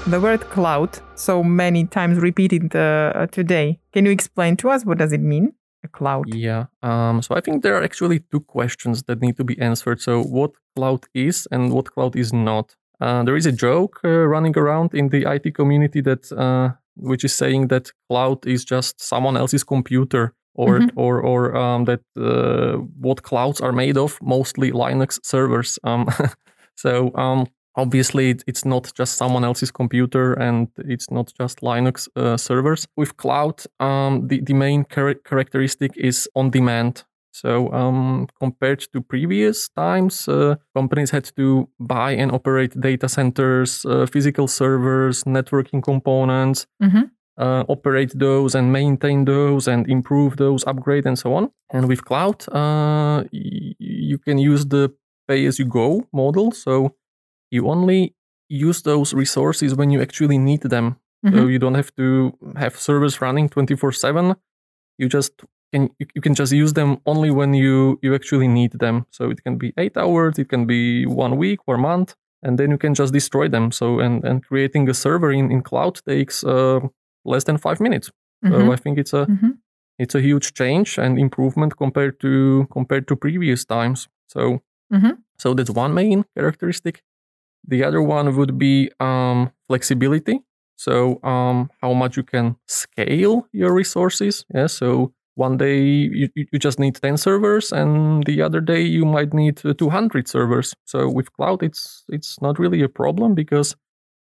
The 0.08 0.20
word 0.22 0.42
cloud, 0.52 1.00
so 1.16 1.44
many 1.44 1.86
times 1.86 2.20
repeated 2.20 2.76
uh, 2.76 3.26
today. 3.32 3.80
Can 3.92 4.06
you 4.06 4.12
explain 4.12 4.56
to 4.58 4.70
us 4.70 4.86
what 4.86 5.00
does 5.00 5.12
it 5.12 5.22
mean? 5.22 5.54
A 5.84 5.88
cloud. 5.88 6.32
Yeah. 6.34 6.66
Um, 6.84 7.24
so 7.24 7.36
I 7.36 7.42
think 7.42 7.64
there 7.64 7.76
are 7.76 7.84
actually 7.84 8.20
two 8.32 8.42
questions 8.42 9.04
that 9.04 9.20
need 9.20 9.36
to 9.38 9.44
be 9.44 9.60
answered. 9.60 10.02
So 10.02 10.22
what 10.22 10.52
cloud 10.76 11.06
is 11.16 11.48
and 11.52 11.74
what 11.74 11.92
cloud 11.92 12.16
is 12.16 12.32
not. 12.32 12.76
Uh, 13.02 13.24
there 13.24 13.36
is 13.38 13.46
a 13.46 13.52
joke 13.52 14.00
uh, 14.04 14.10
running 14.28 14.58
around 14.58 14.94
in 14.94 15.10
the 15.10 15.26
IT 15.36 15.54
community 15.56 16.02
that 16.02 16.32
uh, 16.32 16.70
which 16.98 17.24
is 17.26 17.34
saying 17.36 17.68
that 17.68 17.92
cloud 18.10 18.46
is 18.48 18.64
just 18.66 19.02
someone 19.02 19.38
else's 19.38 19.64
computer 19.64 20.34
or 20.54 20.80
Mhm. 20.80 20.90
or 20.96 21.22
or 21.22 21.56
um, 21.56 21.86
that 21.86 22.02
uh, 22.18 22.78
what 23.02 23.22
clouds 23.24 23.62
are 23.62 23.74
made 23.74 23.98
of 24.00 24.18
mostly 24.22 24.72
Linux 24.72 25.20
servers. 25.24 25.80
Um, 25.84 26.06
so 26.78 27.12
um, 27.16 27.48
obviously 27.76 28.36
it's 28.48 28.64
not 28.66 28.92
just 29.00 29.18
someone 29.18 29.44
else's 29.48 29.72
computer 29.72 30.34
and 30.34 30.68
it's 30.78 31.12
not 31.12 31.34
just 31.42 31.62
Linux 31.62 32.08
uh, 32.16 32.38
servers. 32.38 32.88
With 32.98 33.18
cloud, 33.18 33.62
um, 33.80 34.28
the 34.28 34.42
the 34.42 34.54
main 34.54 34.86
char- 34.90 35.22
characteristic 35.30 35.92
is 35.98 36.30
on 36.36 36.50
demand. 36.52 37.04
So 37.42 37.72
um, 37.74 38.28
compared 38.40 38.80
to 38.94 39.02
previous 39.02 39.70
times, 39.70 40.28
uh, 40.28 40.56
companies 40.74 41.12
had 41.12 41.26
to 41.36 41.68
buy 41.80 42.12
and 42.22 42.32
operate 42.32 42.80
data 42.80 43.08
centers, 43.10 43.86
uh, 43.86 44.06
physical 44.06 44.48
servers, 44.48 45.24
networking 45.26 45.82
components. 45.84 46.68
Mhm. 46.82 47.10
uh, 47.38 47.64
operate 47.68 48.14
those 48.18 48.56
and 48.58 48.72
maintain 48.72 49.26
those 49.26 49.68
and 49.72 49.86
improve 49.90 50.38
those, 50.38 50.64
upgrade 50.68 51.06
and 51.06 51.18
so 51.20 51.34
on. 51.34 51.50
And 51.74 51.86
with 51.90 52.02
cloud, 52.06 52.38
uh, 52.48 53.24
y- 53.34 53.76
you 54.12 54.18
can 54.26 54.38
use 54.38 54.66
the 54.68 54.84
pay 55.28 55.46
as 55.46 55.60
you 55.60 55.66
go 55.66 56.08
model. 56.14 56.52
So 56.54 56.96
you 57.52 57.68
only 57.68 58.16
use 58.70 58.82
those 58.84 59.14
resources 59.14 59.76
when 59.76 59.90
you 59.92 60.02
actually 60.02 60.38
need 60.38 60.62
them. 60.62 60.96
Mm-hmm. 61.26 61.38
So 61.38 61.48
you 61.48 61.60
don't 61.60 61.76
have 61.76 61.92
to 61.96 62.32
have 62.56 62.74
servers 62.80 63.20
running 63.22 63.50
24 63.50 63.92
7. 63.92 64.36
You 64.98 65.10
just 65.10 65.34
can 65.72 65.90
you 66.16 66.22
can 66.22 66.36
just 66.36 66.52
use 66.52 66.74
them 66.74 66.98
only 67.06 67.32
when 67.32 67.54
you 67.54 68.00
you 68.02 68.16
actually 68.16 68.48
need 68.48 68.74
them. 68.80 69.06
So 69.12 69.30
it 69.30 69.44
can 69.44 69.58
be 69.58 69.74
eight 69.78 69.98
hours, 69.98 70.40
it 70.40 70.50
can 70.50 70.66
be 70.66 71.06
one 71.06 71.38
week 71.38 71.60
or 71.68 71.78
month, 71.78 72.16
and 72.44 72.58
then 72.58 72.72
you 72.72 72.78
can 72.78 72.94
just 72.94 73.14
destroy 73.14 73.48
them. 73.50 73.72
So 73.72 74.00
and 74.00 74.24
and 74.24 74.44
creating 74.44 74.90
a 74.90 74.94
server 74.94 75.32
in 75.32 75.52
in 75.52 75.62
cloud 75.62 76.02
takes 76.06 76.44
uh, 76.44 76.80
less 77.24 77.44
than 77.44 77.58
five 77.58 77.80
minutes. 77.80 78.12
Mm-hmm. 78.44 78.54
So 78.54 78.74
I 78.74 78.76
think 78.76 78.98
it's 78.98 79.14
a 79.14 79.26
mm-hmm. 79.26 79.52
it's 79.98 80.16
a 80.16 80.22
huge 80.22 80.54
change 80.54 80.98
and 80.98 81.20
improvement 81.20 81.78
compared 81.78 82.20
to 82.20 82.68
compared 82.72 83.08
to 83.08 83.16
previous 83.16 83.66
times. 83.66 84.08
So 84.28 84.62
mm-hmm. 84.94 85.12
so 85.38 85.54
that's 85.54 85.72
one 85.72 85.94
main 85.94 86.26
characteristic. 86.36 87.02
The 87.68 87.84
other 87.84 88.02
one 88.02 88.36
would 88.36 88.58
be 88.58 88.92
um, 89.00 89.52
flexibility. 89.68 90.42
So 90.78 91.20
um, 91.24 91.72
how 91.82 91.94
much 91.94 92.18
you 92.18 92.24
can 92.24 92.58
scale 92.68 93.48
your 93.52 93.74
resources. 93.74 94.46
Yeah. 94.54 94.68
So 94.68 95.14
one 95.36 95.58
day 95.58 95.80
you, 95.80 96.30
you 96.36 96.60
just 96.60 96.80
need 96.80 96.96
10 96.96 97.18
servers 97.18 97.72
and 97.72 98.24
the 98.26 98.42
other 98.42 98.62
day 98.62 98.82
you 98.82 99.06
might 99.06 99.34
need 99.34 99.58
200 99.58 100.28
servers. 100.28 100.74
So 100.86 101.10
with 101.10 101.32
cloud 101.34 101.62
it's 101.62 102.04
it's 102.10 102.42
not 102.42 102.58
really 102.58 102.82
a 102.82 102.90
problem 102.90 103.36
because 103.36 103.76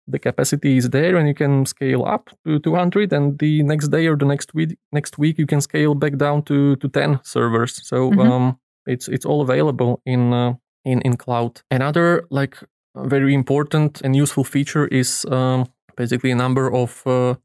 the 0.08 0.20
capacity 0.20 0.78
is 0.78 0.90
there 0.90 1.16
and 1.16 1.28
you 1.28 1.34
can 1.34 1.66
scale 1.66 2.06
up 2.06 2.30
to 2.46 2.60
200 2.60 3.14
and 3.14 3.40
the 3.40 3.64
next 3.64 3.90
day 3.90 4.08
or 4.08 4.18
the 4.18 4.26
next 4.26 4.54
week 4.54 4.78
next 4.92 5.18
week 5.18 5.38
you 5.38 5.46
can 5.46 5.62
scale 5.62 5.96
back 5.96 6.18
down 6.18 6.44
to 6.44 6.76
to 6.78 6.88
10 6.88 7.20
servers. 7.24 7.86
So 7.88 8.10
mm-hmm. 8.10 8.20
um, 8.20 8.60
it's 8.86 9.08
it's 9.08 9.26
all 9.26 9.42
available 9.42 10.02
in 10.06 10.34
uh, 10.34 10.54
in 10.86 11.02
in 11.02 11.18
cloud. 11.18 11.62
Another 11.70 12.26
like 12.30 12.58
very 12.96 13.34
important 13.34 14.02
and 14.02 14.16
useful 14.16 14.44
feature 14.44 14.88
is 14.88 15.26
um, 15.32 15.66
basically 15.96 16.32
a 16.32 16.36
number 16.36 16.72
of 16.72 17.02
uh, 17.06 17.36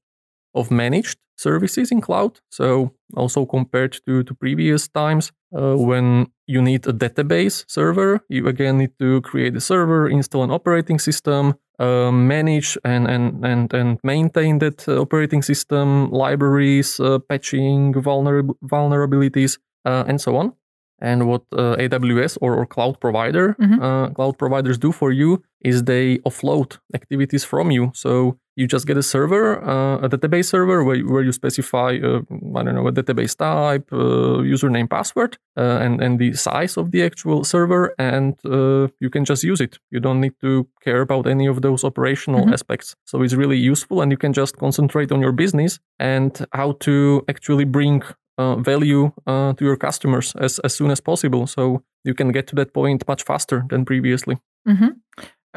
of 0.54 0.70
managed 0.70 1.18
services 1.36 1.90
in 1.90 2.00
cloud. 2.00 2.40
So 2.50 2.92
also 3.16 3.46
compared 3.46 3.98
to, 4.06 4.22
to 4.24 4.34
previous 4.34 4.88
times 4.88 5.32
uh, 5.56 5.76
when 5.76 6.26
you 6.46 6.60
need 6.60 6.86
a 6.86 6.92
database 6.92 7.64
server, 7.68 8.20
you 8.28 8.48
again 8.48 8.78
need 8.78 8.98
to 8.98 9.20
create 9.22 9.56
a 9.56 9.60
server, 9.60 10.08
install 10.08 10.44
an 10.44 10.50
operating 10.50 10.98
system, 10.98 11.54
uh, 11.78 12.10
manage 12.10 12.76
and, 12.84 13.06
and, 13.06 13.44
and, 13.44 13.72
and 13.72 13.98
maintain 14.02 14.58
that 14.58 14.88
uh, 14.88 15.00
operating 15.00 15.42
system, 15.42 16.10
libraries, 16.10 16.98
uh, 17.00 17.18
patching, 17.28 17.94
vulnerab- 17.94 18.54
vulnerabilities, 18.64 19.58
uh, 19.84 20.04
and 20.06 20.20
so 20.20 20.36
on. 20.36 20.52
And 21.00 21.28
what 21.28 21.42
uh, 21.52 21.76
AWS 21.76 22.38
or, 22.40 22.56
or 22.56 22.66
cloud 22.66 22.98
provider 22.98 23.54
mm-hmm. 23.60 24.12
cloud 24.14 24.36
providers 24.36 24.76
do 24.78 24.90
for 24.90 25.12
you 25.12 25.44
is 25.60 25.84
they 25.84 26.18
offload 26.18 26.78
activities 26.92 27.44
from 27.44 27.70
you. 27.70 27.92
So 27.94 28.36
you 28.58 28.66
just 28.66 28.86
get 28.88 28.96
a 28.96 29.02
server, 29.02 29.62
uh, 29.62 29.98
a 30.06 30.08
database 30.08 30.46
server 30.46 30.82
where, 30.82 31.00
where 31.06 31.22
you 31.22 31.30
specify, 31.30 31.96
uh, 32.02 32.20
I 32.58 32.62
don't 32.64 32.74
know, 32.74 32.88
a 32.88 32.92
database 32.92 33.36
type, 33.36 33.86
uh, 33.92 34.42
username, 34.54 34.90
password, 34.90 35.38
uh, 35.56 35.78
and, 35.84 36.02
and 36.02 36.18
the 36.18 36.32
size 36.32 36.76
of 36.76 36.90
the 36.90 37.04
actual 37.04 37.44
server, 37.44 37.94
and 38.00 38.34
uh, 38.44 38.88
you 38.98 39.10
can 39.10 39.24
just 39.24 39.44
use 39.44 39.60
it. 39.60 39.78
You 39.92 40.00
don't 40.00 40.20
need 40.20 40.34
to 40.40 40.66
care 40.82 41.02
about 41.02 41.28
any 41.28 41.46
of 41.46 41.62
those 41.62 41.84
operational 41.84 42.40
mm-hmm. 42.40 42.52
aspects. 42.52 42.96
So 43.04 43.22
it's 43.22 43.34
really 43.34 43.56
useful, 43.56 44.02
and 44.02 44.10
you 44.10 44.18
can 44.18 44.32
just 44.32 44.56
concentrate 44.56 45.12
on 45.12 45.20
your 45.20 45.32
business 45.32 45.78
and 46.00 46.44
how 46.52 46.72
to 46.80 47.24
actually 47.28 47.64
bring 47.64 48.02
uh, 48.38 48.56
value 48.56 49.12
uh, 49.28 49.52
to 49.52 49.64
your 49.64 49.76
customers 49.76 50.34
as, 50.40 50.58
as 50.60 50.74
soon 50.74 50.90
as 50.90 51.00
possible. 51.00 51.46
So 51.46 51.84
you 52.02 52.14
can 52.14 52.32
get 52.32 52.48
to 52.48 52.56
that 52.56 52.74
point 52.74 53.06
much 53.06 53.22
faster 53.22 53.64
than 53.70 53.84
previously. 53.84 54.38
Mm-hmm. 54.66 54.88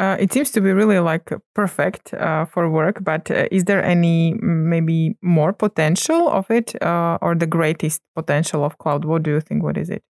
Uh, 0.01 0.17
it 0.20 0.34
seems 0.34 0.50
to 0.50 0.60
be 0.62 0.72
really 0.74 0.98
like 0.98 1.31
perfect 1.53 2.12
uh, 2.15 2.43
for 2.46 2.67
work, 2.67 3.03
but 3.03 3.29
uh, 3.29 3.46
is 3.51 3.65
there 3.65 3.84
any 3.84 4.34
maybe 4.41 5.15
more 5.22 5.53
potential 5.53 6.27
of 6.27 6.50
it 6.50 6.74
uh, 6.81 7.20
or 7.22 7.36
the 7.36 7.46
greatest 7.46 8.01
potential 8.15 8.65
of 8.65 8.79
cloud? 8.79 9.05
What 9.05 9.22
do 9.22 9.29
you 9.29 9.41
think? 9.41 9.62
What 9.62 9.77
is 9.77 9.91
it? 9.91 10.01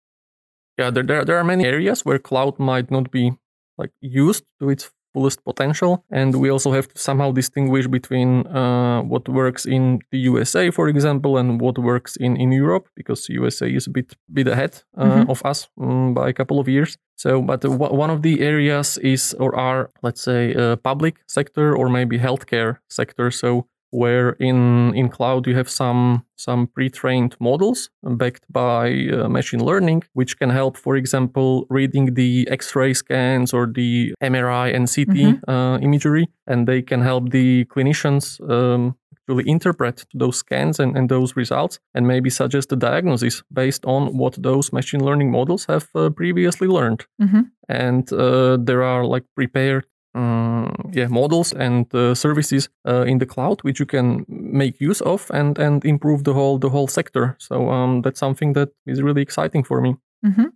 Yeah, 0.78 0.92
there, 0.92 1.04
there, 1.04 1.26
there 1.26 1.38
are 1.38 1.44
many 1.44 1.66
areas 1.66 2.06
where 2.06 2.20
cloud 2.20 2.58
might 2.58 2.90
not 2.90 3.12
be 3.12 3.34
like 3.78 3.92
used 4.00 4.46
to 4.62 4.70
its 4.70 4.90
fullest 5.14 5.44
potential. 5.44 6.04
And 6.12 6.36
we 6.36 6.50
also 6.50 6.72
have 6.72 6.88
to 6.88 6.98
somehow 7.00 7.32
distinguish 7.32 7.88
between 7.88 8.48
uh, 8.48 9.02
what 9.02 9.28
works 9.28 9.66
in 9.66 10.00
the 10.12 10.20
USA, 10.20 10.72
for 10.72 10.88
example, 10.88 11.38
and 11.38 11.60
what 11.62 11.78
works 11.78 12.16
in, 12.16 12.38
in 12.38 12.52
Europe, 12.52 12.88
because 12.96 13.30
USA 13.30 13.70
is 13.70 13.88
a 13.88 13.90
bit 13.90 14.16
bit 14.34 14.48
ahead 14.48 14.84
uh, 14.98 15.06
mm-hmm. 15.06 15.32
of 15.32 15.42
us 15.46 15.70
um, 15.80 16.14
by 16.14 16.30
a 16.30 16.34
couple 16.34 16.60
of 16.60 16.68
years. 16.68 16.98
So, 17.16 17.42
but 17.42 17.64
uh, 17.64 17.70
one 17.70 18.10
of 18.10 18.22
the 18.22 18.42
areas 18.42 18.98
is 18.98 19.36
or 19.40 19.56
are 19.56 19.90
let's 20.02 20.24
say 20.24 20.56
uh, 20.56 20.76
public 20.78 21.16
sector 21.28 21.76
or 21.76 21.90
maybe 21.90 22.18
healthcare 22.18 22.78
sector. 22.90 23.32
So 23.32 23.68
where 23.92 24.32
in 24.40 24.94
in 24.96 25.10
cloud 25.10 25.46
you 25.48 25.56
have 25.56 25.70
some 25.70 26.26
some 26.38 26.68
pre-trained 26.68 27.36
models 27.40 27.90
backed 28.04 28.46
by 28.50 29.08
uh, 29.14 29.28
machine 29.30 29.64
learning 29.64 30.02
which 30.14 30.40
can 30.40 30.50
help 30.50 30.78
for 30.78 30.96
example 30.96 31.66
reading 31.70 32.14
the 32.14 32.48
x-ray 32.50 32.94
scans 32.94 33.54
or 33.54 33.68
the 33.68 34.14
mri 34.24 34.74
and 34.76 34.88
ct 34.88 35.10
mm-hmm. 35.10 35.50
uh, 35.50 35.78
imagery 35.80 36.28
and 36.48 36.68
they 36.68 36.82
can 36.82 37.02
help 37.02 37.30
the 37.30 37.66
clinicians 37.66 38.40
um, 38.50 38.96
actually 39.32 39.50
interpret 39.50 40.06
those 40.14 40.38
scans 40.38 40.80
and, 40.80 40.98
and 40.98 41.10
those 41.10 41.36
results 41.36 41.80
and 41.94 42.08
maybe 42.08 42.30
suggest 42.30 42.72
a 42.72 42.76
diagnosis 42.76 43.44
based 43.52 43.86
on 43.86 44.18
what 44.18 44.42
those 44.42 44.74
machine 44.74 45.04
learning 45.04 45.32
models 45.32 45.66
have 45.66 45.88
uh, 45.96 46.10
previously 46.10 46.68
learned 46.68 47.06
mm-hmm. 47.22 47.42
and 47.70 48.12
uh, 48.14 48.58
there 48.58 48.84
are 48.84 49.06
like 49.06 49.24
prepared 49.36 49.86
um, 50.14 50.74
yeah 50.92 51.08
models 51.08 51.54
and 51.54 51.94
uh, 51.96 52.14
services 52.14 52.70
uh, 52.88 53.04
in 53.04 53.18
the 53.20 53.26
cloud 53.26 53.62
which 53.64 53.80
you 53.80 53.86
can 53.86 54.26
make 54.28 54.82
use 54.82 55.02
of 55.02 55.32
and 55.34 55.58
and 55.58 55.86
improve 55.86 56.24
the 56.24 56.34
whole 56.34 56.58
the 56.60 56.70
whole 56.70 56.88
sector. 56.88 57.36
So 57.40 57.70
um, 57.70 58.02
that's 58.02 58.20
something 58.20 58.54
that 58.54 58.70
is 58.86 59.02
really 59.02 59.22
exciting 59.22 59.64
for 59.64 59.82
me. 59.82 59.96
Mm-hmm. 60.26 60.48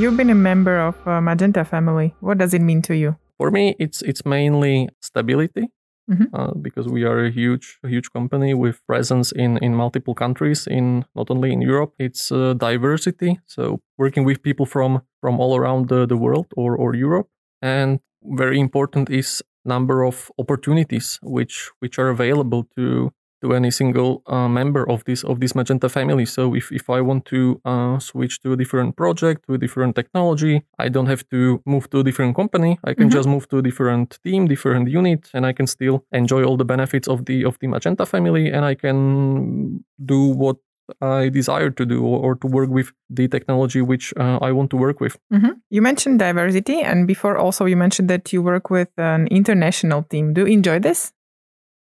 you've 0.00 0.16
been 0.16 0.30
a 0.30 0.34
member 0.34 0.78
of 0.78 0.94
uh, 1.06 1.20
magenta 1.20 1.64
family. 1.64 2.14
What 2.20 2.38
does 2.38 2.52
it 2.52 2.60
mean 2.60 2.82
to 2.82 2.94
you? 2.94 3.16
For 3.38 3.50
me 3.50 3.74
it's 3.78 4.02
it's 4.02 4.24
mainly 4.24 4.88
stability 5.00 5.68
mm-hmm. 6.10 6.34
uh, 6.34 6.54
because 6.54 6.88
we 6.88 7.04
are 7.04 7.24
a 7.24 7.30
huge, 7.30 7.78
huge 7.82 8.10
company 8.12 8.54
with 8.54 8.84
presence 8.86 9.32
in 9.32 9.58
in 9.58 9.74
multiple 9.74 10.14
countries. 10.14 10.66
In 10.66 11.04
not 11.14 11.30
only 11.30 11.52
in 11.52 11.62
Europe, 11.62 11.94
it's 11.98 12.32
uh, 12.32 12.54
diversity. 12.54 13.38
So 13.46 13.80
working 13.98 14.26
with 14.26 14.42
people 14.42 14.66
from 14.66 15.02
from 15.20 15.40
all 15.40 15.56
around 15.56 15.88
the, 15.88 16.06
the 16.06 16.16
world 16.16 16.46
or 16.56 16.76
or 16.76 16.94
Europe, 16.94 17.28
and 17.62 18.00
very 18.22 18.58
important 18.58 19.10
is 19.10 19.42
number 19.64 20.06
of 20.06 20.30
opportunities 20.38 21.18
which 21.22 21.70
which 21.80 21.98
are 21.98 22.08
available 22.08 22.64
to 22.76 23.10
to 23.42 23.54
any 23.54 23.70
single 23.70 24.22
uh, 24.26 24.48
member 24.48 24.88
of 24.88 25.04
this 25.04 25.24
of 25.24 25.40
this 25.40 25.54
Magenta 25.54 25.88
family. 25.88 26.26
So 26.26 26.54
if, 26.54 26.72
if 26.72 26.88
I 26.88 27.00
want 27.00 27.24
to 27.26 27.60
uh, 27.64 27.98
switch 27.98 28.40
to 28.42 28.52
a 28.52 28.56
different 28.56 28.96
project, 28.96 29.46
to 29.46 29.54
a 29.54 29.58
different 29.58 29.94
technology, 29.94 30.62
I 30.78 30.88
don't 30.88 31.06
have 31.06 31.28
to 31.30 31.62
move 31.66 31.90
to 31.90 32.00
a 32.00 32.04
different 32.04 32.36
company. 32.36 32.78
I 32.84 32.94
can 32.94 33.04
mm-hmm. 33.04 33.16
just 33.16 33.28
move 33.28 33.48
to 33.48 33.58
a 33.58 33.62
different 33.62 34.18
team, 34.24 34.46
different 34.46 34.88
unit, 34.88 35.30
and 35.34 35.44
I 35.46 35.52
can 35.52 35.66
still 35.66 36.04
enjoy 36.12 36.44
all 36.44 36.56
the 36.56 36.64
benefits 36.64 37.08
of 37.08 37.26
the 37.26 37.44
of 37.44 37.58
the 37.60 37.66
Magenta 37.66 38.06
family, 38.06 38.50
and 38.50 38.64
I 38.64 38.74
can 38.74 39.84
do 40.04 40.28
what 40.28 40.56
I 41.00 41.28
desire 41.28 41.70
to 41.70 41.84
do 41.84 42.04
or, 42.04 42.36
to 42.36 42.46
work 42.46 42.70
with 42.70 42.92
the 43.10 43.28
technology 43.28 43.82
which 43.82 44.14
uh, 44.16 44.38
I 44.40 44.52
want 44.52 44.70
to 44.70 44.76
work 44.76 45.00
with. 45.00 45.18
Mm-hmm. 45.32 45.52
You 45.70 45.82
mentioned 45.82 46.18
diversity, 46.18 46.80
and 46.80 47.06
before 47.06 47.36
also 47.36 47.64
you 47.64 47.76
mentioned 47.76 48.08
that 48.08 48.32
you 48.32 48.42
work 48.42 48.70
with 48.70 48.88
an 48.96 49.26
international 49.28 50.04
team. 50.04 50.32
Do 50.32 50.42
you 50.42 50.52
enjoy 50.52 50.78
this? 50.78 51.12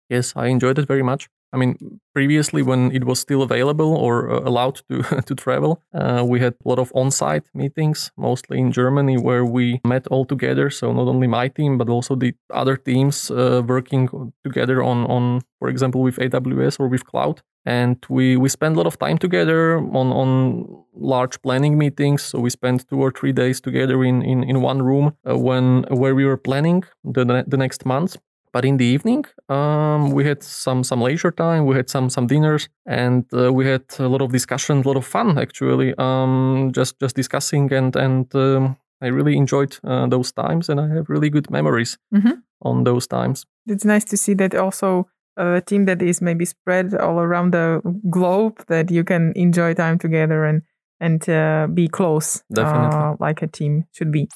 Yes, 0.09 0.33
I 0.35 0.47
enjoyed 0.47 0.79
it 0.79 0.87
very 0.87 1.03
much. 1.03 1.29
I 1.51 1.57
mean, 1.57 1.99
previously 2.13 2.61
when 2.61 2.91
it 2.91 3.05
was 3.05 3.19
still 3.19 3.41
available 3.41 3.95
or 3.95 4.29
uh, 4.29 4.39
allowed 4.47 4.81
to 4.89 5.01
to 5.27 5.35
travel, 5.35 5.81
uh, 5.93 6.23
we 6.27 6.39
had 6.39 6.53
a 6.53 6.69
lot 6.69 6.79
of 6.79 6.91
on-site 6.93 7.47
meetings, 7.53 8.11
mostly 8.17 8.59
in 8.59 8.71
Germany, 8.71 9.17
where 9.17 9.43
we 9.45 9.79
met 9.85 10.05
all 10.07 10.25
together. 10.25 10.69
So 10.69 10.93
not 10.93 11.07
only 11.07 11.27
my 11.27 11.47
team, 11.47 11.77
but 11.77 11.89
also 11.89 12.15
the 12.15 12.33
other 12.53 12.75
teams 12.77 13.31
uh, 13.31 13.63
working 13.65 14.09
together 14.43 14.83
on 14.83 15.05
on, 15.07 15.41
for 15.59 15.69
example, 15.69 16.01
with 16.03 16.19
AWS 16.19 16.79
or 16.79 16.87
with 16.87 17.03
cloud. 17.05 17.41
And 17.65 17.97
we 18.09 18.37
we 18.37 18.49
spend 18.49 18.75
a 18.75 18.77
lot 18.77 18.87
of 18.87 18.97
time 18.97 19.17
together 19.17 19.77
on 19.77 20.11
on 20.11 20.65
large 20.95 21.41
planning 21.41 21.77
meetings. 21.77 22.21
So 22.23 22.39
we 22.39 22.49
spent 22.49 22.87
two 22.89 23.01
or 23.01 23.11
three 23.11 23.33
days 23.33 23.61
together 23.61 24.03
in 24.03 24.21
in, 24.21 24.43
in 24.43 24.61
one 24.61 24.83
room 24.83 25.13
uh, 25.29 25.37
when 25.37 25.83
where 25.89 26.13
we 26.15 26.25
were 26.25 26.37
planning 26.37 26.83
the 27.03 27.43
the 27.47 27.57
next 27.57 27.85
month 27.85 28.17
but 28.53 28.65
in 28.65 28.77
the 28.77 28.85
evening, 28.85 29.25
um, 29.49 30.11
we 30.11 30.25
had 30.25 30.43
some 30.43 30.83
some 30.83 31.01
leisure 31.01 31.31
time. 31.31 31.65
We 31.65 31.75
had 31.75 31.89
some 31.89 32.09
some 32.09 32.27
dinners, 32.27 32.69
and 32.85 33.25
uh, 33.33 33.51
we 33.53 33.65
had 33.65 33.83
a 33.99 34.07
lot 34.07 34.21
of 34.21 34.31
discussion, 34.31 34.81
a 34.81 34.87
lot 34.87 34.97
of 34.97 35.05
fun 35.05 35.37
actually. 35.37 35.93
Um, 35.97 36.71
just 36.75 36.99
just 36.99 37.15
discussing, 37.15 37.73
and 37.73 37.95
and 37.95 38.35
um, 38.35 38.77
I 39.01 39.07
really 39.07 39.35
enjoyed 39.37 39.77
uh, 39.83 40.07
those 40.07 40.31
times, 40.31 40.69
and 40.69 40.79
I 40.79 40.87
have 40.95 41.09
really 41.09 41.29
good 41.29 41.49
memories. 41.49 41.97
Mm-hmm. 42.13 42.41
on 42.61 42.83
those 42.83 43.07
times. 43.07 43.45
It's 43.67 43.85
nice 43.85 44.03
to 44.05 44.17
see 44.17 44.35
that 44.35 44.53
also 44.53 45.07
a 45.37 45.61
team 45.61 45.85
that 45.85 46.01
is 46.01 46.21
maybe 46.21 46.45
spread 46.45 46.93
all 46.93 47.19
around 47.19 47.53
the 47.53 47.81
globe 48.09 48.65
that 48.67 48.91
you 48.91 49.03
can 49.05 49.31
enjoy 49.35 49.73
time 49.73 49.97
together 49.97 50.43
and 50.43 50.61
and 50.99 51.29
uh, 51.29 51.67
be 51.73 51.87
close 51.87 52.43
Definitely. 52.53 52.97
uh, 52.97 53.15
like 53.19 53.41
a 53.41 53.47
team 53.47 53.85
should 53.91 54.11
be. 54.11 54.27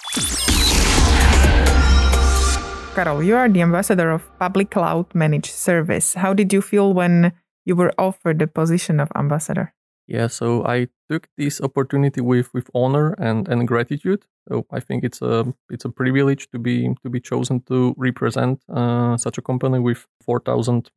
Karol, 2.95 3.23
you 3.23 3.35
are 3.35 3.49
the 3.49 3.61
ambassador 3.61 4.11
of 4.11 4.21
Public 4.37 4.69
Cloud 4.69 5.15
Managed 5.15 5.51
Service. 5.51 6.13
How 6.13 6.31
did 6.31 6.53
you 6.53 6.61
feel 6.61 6.93
when 6.93 7.33
you 7.65 7.75
were 7.75 7.91
offered 7.97 8.37
the 8.37 8.45
position 8.45 8.99
of 8.99 9.11
ambassador? 9.15 9.73
Yeah, 10.05 10.27
so 10.27 10.63
I 10.63 10.89
took 11.09 11.27
this 11.35 11.59
opportunity 11.59 12.21
with 12.21 12.53
with 12.53 12.69
honor 12.75 13.13
and 13.17 13.47
and 13.47 13.67
gratitude. 13.67 14.25
So 14.47 14.67
I 14.69 14.79
think 14.79 15.03
it's 15.03 15.23
a 15.23 15.55
it's 15.71 15.85
a 15.85 15.89
privilege 15.89 16.51
to 16.51 16.59
be 16.59 16.93
to 17.01 17.09
be 17.09 17.19
chosen 17.19 17.61
to 17.61 17.95
represent 17.97 18.61
uh, 18.69 19.17
such 19.17 19.39
a 19.39 19.41
company 19.41 19.79
with 19.79 20.05
four 20.21 20.39
thousand 20.39 20.91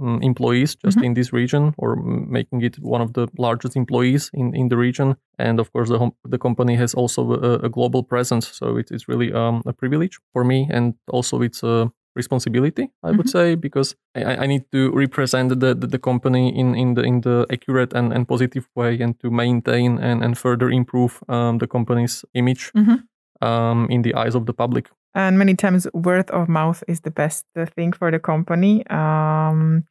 um, 0.00 0.22
employees 0.22 0.76
just 0.84 0.98
Mhm. 0.98 1.04
in 1.06 1.14
this 1.14 1.32
region, 1.32 1.72
or 1.76 1.96
making 2.30 2.62
it 2.64 2.76
one 2.82 3.02
of 3.04 3.12
the 3.12 3.26
largest 3.38 3.76
employees 3.76 4.30
in 4.32 4.54
in 4.54 4.68
the 4.68 4.76
region. 4.76 5.14
And 5.38 5.60
of 5.60 5.70
course, 5.72 5.88
the 5.92 6.10
the 6.30 6.38
company 6.38 6.76
has 6.76 6.94
also 6.94 7.22
a, 7.32 7.58
a 7.66 7.68
global 7.68 8.02
presence, 8.02 8.48
so 8.58 8.78
it, 8.78 8.90
it's 8.90 9.08
really 9.08 9.32
um, 9.32 9.62
a 9.66 9.72
privilege 9.72 10.18
for 10.32 10.44
me, 10.44 10.68
and 10.72 10.94
also 11.12 11.42
it's 11.42 11.62
a 11.64 11.90
responsibility 12.16 12.82
i 13.08 13.10
would 13.12 13.26
Mhm. 13.26 13.30
say 13.30 13.54
because 13.56 13.96
I, 14.16 14.44
I 14.44 14.46
need 14.46 14.64
to 14.72 14.90
represent 14.98 15.48
the, 15.60 15.74
the, 15.74 15.86
the 15.86 15.98
company 15.98 16.48
in, 16.60 16.74
in 16.74 16.94
the 16.94 17.02
in 17.02 17.20
the 17.20 17.46
accurate 17.52 17.96
and, 17.98 18.12
and 18.12 18.26
positive 18.26 18.66
way 18.74 19.00
and 19.04 19.14
to 19.20 19.30
maintain 19.30 19.98
and, 19.98 20.24
and 20.24 20.36
further 20.36 20.68
improve 20.70 21.12
um, 21.28 21.58
the 21.58 21.66
company's 21.66 22.24
image 22.34 22.72
Mhm. 22.74 22.98
um, 23.42 23.86
in 23.90 24.02
the 24.02 24.14
eyes 24.14 24.34
of 24.34 24.44
the 24.46 24.52
public 24.52 24.90
And 25.14 25.38
many 25.38 25.54
times, 25.54 25.86
word 25.92 26.30
of 26.30 26.48
mouth 26.48 26.84
is 26.86 27.00
the 27.00 27.10
best 27.10 27.44
thing 27.74 27.92
for 27.92 28.10
the 28.10 28.18
company. 28.18 28.86
Um, 28.88 29.84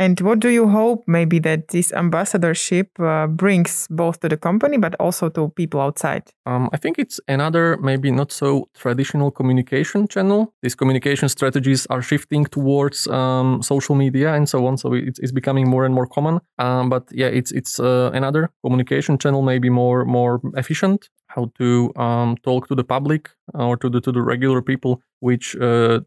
and 0.00 0.18
what 0.22 0.40
do 0.40 0.48
you 0.48 0.66
hope 0.66 1.04
maybe 1.06 1.38
that 1.40 1.68
this 1.68 1.92
ambassadorship 1.92 2.88
uh, 2.98 3.26
brings 3.26 3.86
both 3.90 4.20
to 4.20 4.30
the 4.30 4.36
company 4.38 4.78
but 4.78 4.94
also 4.94 5.28
to 5.28 5.50
people 5.50 5.78
outside? 5.78 6.22
Um, 6.46 6.70
I 6.72 6.78
think 6.78 6.98
it's 6.98 7.20
another 7.28 7.76
maybe 7.76 8.10
not 8.10 8.32
so 8.32 8.70
traditional 8.74 9.30
communication 9.30 10.08
channel. 10.08 10.54
These 10.62 10.74
communication 10.74 11.28
strategies 11.28 11.86
are 11.90 12.00
shifting 12.00 12.46
towards 12.46 13.06
um, 13.08 13.60
social 13.62 13.94
media 13.94 14.32
and 14.32 14.48
so 14.48 14.66
on, 14.66 14.78
so 14.78 14.94
it's, 14.94 15.18
it's 15.18 15.32
becoming 15.32 15.68
more 15.68 15.84
and 15.84 15.94
more 15.94 16.06
common. 16.06 16.40
Um, 16.58 16.88
but 16.88 17.04
yeah, 17.12 17.26
it's 17.26 17.52
it's 17.52 17.78
uh, 17.78 18.10
another 18.14 18.48
communication 18.64 19.18
channel, 19.18 19.42
maybe 19.42 19.68
more 19.68 20.06
more 20.06 20.40
efficient. 20.56 21.10
How 21.26 21.52
to 21.58 21.92
um, 21.96 22.36
talk 22.42 22.68
to 22.68 22.74
the 22.74 22.84
public 22.84 23.30
or 23.52 23.76
to 23.76 23.90
the 23.90 24.00
to 24.00 24.12
the 24.12 24.22
regular 24.22 24.62
people, 24.62 25.02
which 25.20 25.56
uh, 25.56 26.00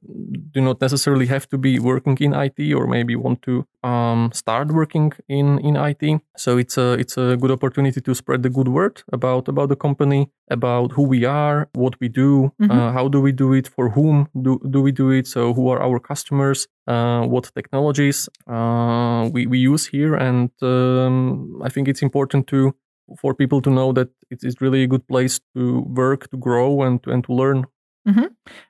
do 0.53 0.61
not 0.61 0.81
necessarily 0.81 1.25
have 1.27 1.47
to 1.49 1.57
be 1.57 1.79
working 1.79 2.17
in 2.19 2.33
IT 2.33 2.59
or 2.73 2.87
maybe 2.87 3.15
want 3.15 3.41
to 3.43 3.65
um, 3.83 4.29
start 4.33 4.67
working 4.71 5.11
in 5.27 5.59
in 5.59 5.75
IT. 5.75 6.03
So 6.37 6.57
it's 6.57 6.77
a 6.77 6.93
it's 7.01 7.17
a 7.17 7.37
good 7.37 7.51
opportunity 7.51 8.01
to 8.01 8.13
spread 8.15 8.41
the 8.43 8.49
good 8.49 8.67
word 8.67 9.03
about 9.13 9.47
about 9.47 9.69
the 9.69 9.75
company, 9.75 10.29
about 10.49 10.91
who 10.95 11.03
we 11.03 11.25
are, 11.25 11.67
what 11.75 11.95
we 12.01 12.09
do, 12.09 12.51
Mhm. 12.61 12.71
uh, 12.71 12.91
how 12.97 13.07
do 13.09 13.19
we 13.21 13.31
do 13.31 13.53
it, 13.53 13.67
for 13.75 13.89
whom 13.95 14.27
do, 14.45 14.59
do 14.69 14.81
we 14.81 14.91
do 14.91 15.11
it, 15.11 15.27
so 15.27 15.53
who 15.53 15.69
are 15.71 15.81
our 15.87 15.99
customers, 15.99 16.67
uh, 16.87 17.21
what 17.33 17.51
technologies 17.55 18.29
uh, 18.47 19.29
we, 19.33 19.47
we 19.47 19.57
use 19.73 19.85
here. 19.87 20.15
And 20.15 20.49
um, 20.61 21.61
I 21.67 21.69
think 21.69 21.87
it's 21.87 22.01
important 22.01 22.47
to 22.47 22.73
for 23.21 23.33
people 23.35 23.61
to 23.61 23.69
know 23.69 23.91
that 23.93 24.09
it 24.31 24.39
is 24.43 24.61
really 24.61 24.83
a 24.83 24.87
good 24.87 25.05
place 25.07 25.39
to 25.55 25.81
work, 25.81 26.29
to 26.29 26.37
grow, 26.37 26.81
and 26.83 27.03
to, 27.03 27.11
and 27.11 27.23
to 27.25 27.33
learn. 27.33 27.65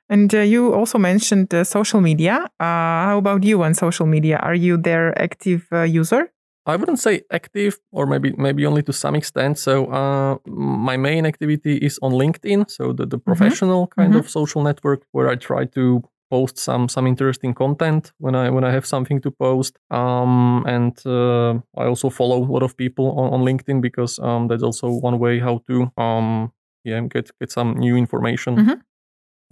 And 0.08 0.34
uh, 0.34 0.40
you 0.40 0.72
also 0.74 0.98
mentioned 0.98 1.52
uh, 1.54 1.64
social 1.64 2.00
media. 2.00 2.34
Uh, 2.60 3.06
how 3.08 3.18
about 3.18 3.42
you 3.44 3.62
on 3.62 3.74
social 3.74 4.06
media? 4.06 4.36
Are 4.42 4.54
you 4.54 4.76
their 4.76 5.12
active 5.20 5.66
uh, 5.72 5.82
user? 5.82 6.30
I 6.66 6.76
wouldn't 6.76 6.98
say 6.98 7.20
active, 7.30 7.78
or 7.92 8.06
maybe 8.06 8.32
maybe 8.38 8.66
only 8.66 8.82
to 8.84 8.92
some 8.92 9.14
extent. 9.18 9.58
So 9.58 9.86
uh, 9.92 10.36
my 10.46 10.96
main 10.96 11.26
activity 11.26 11.76
is 11.76 11.98
on 12.00 12.12
LinkedIn, 12.12 12.70
so 12.70 12.92
the, 12.92 13.06
the 13.06 13.18
professional 13.18 13.86
kind 13.86 14.12
Mhm. 14.14 14.18
of 14.18 14.28
social 14.30 14.62
network 14.62 15.02
where 15.12 15.28
I 15.32 15.36
try 15.36 15.66
to 15.66 16.00
post 16.30 16.56
some 16.58 16.88
some 16.88 17.06
interesting 17.08 17.54
content 17.54 18.12
when 18.18 18.34
I 18.34 18.50
when 18.50 18.64
I 18.64 18.70
have 18.72 18.86
something 18.86 19.20
to 19.22 19.30
post. 19.30 19.78
Um, 19.90 20.64
and 20.66 20.96
uh, 21.06 21.60
I 21.82 21.84
also 21.88 22.08
follow 22.10 22.38
a 22.42 22.50
lot 22.52 22.62
of 22.62 22.74
people 22.76 23.04
on, 23.18 23.32
on 23.34 23.44
LinkedIn 23.44 23.80
because 23.80 24.18
um, 24.22 24.48
that's 24.48 24.62
also 24.62 24.88
one 24.88 25.18
way 25.18 25.40
how 25.40 25.60
to 25.68 25.90
um, 26.02 26.50
yeah 26.84 27.00
get 27.14 27.30
get 27.40 27.52
some 27.52 27.74
new 27.78 27.96
information 27.96 28.56
Mhm. 28.56 28.80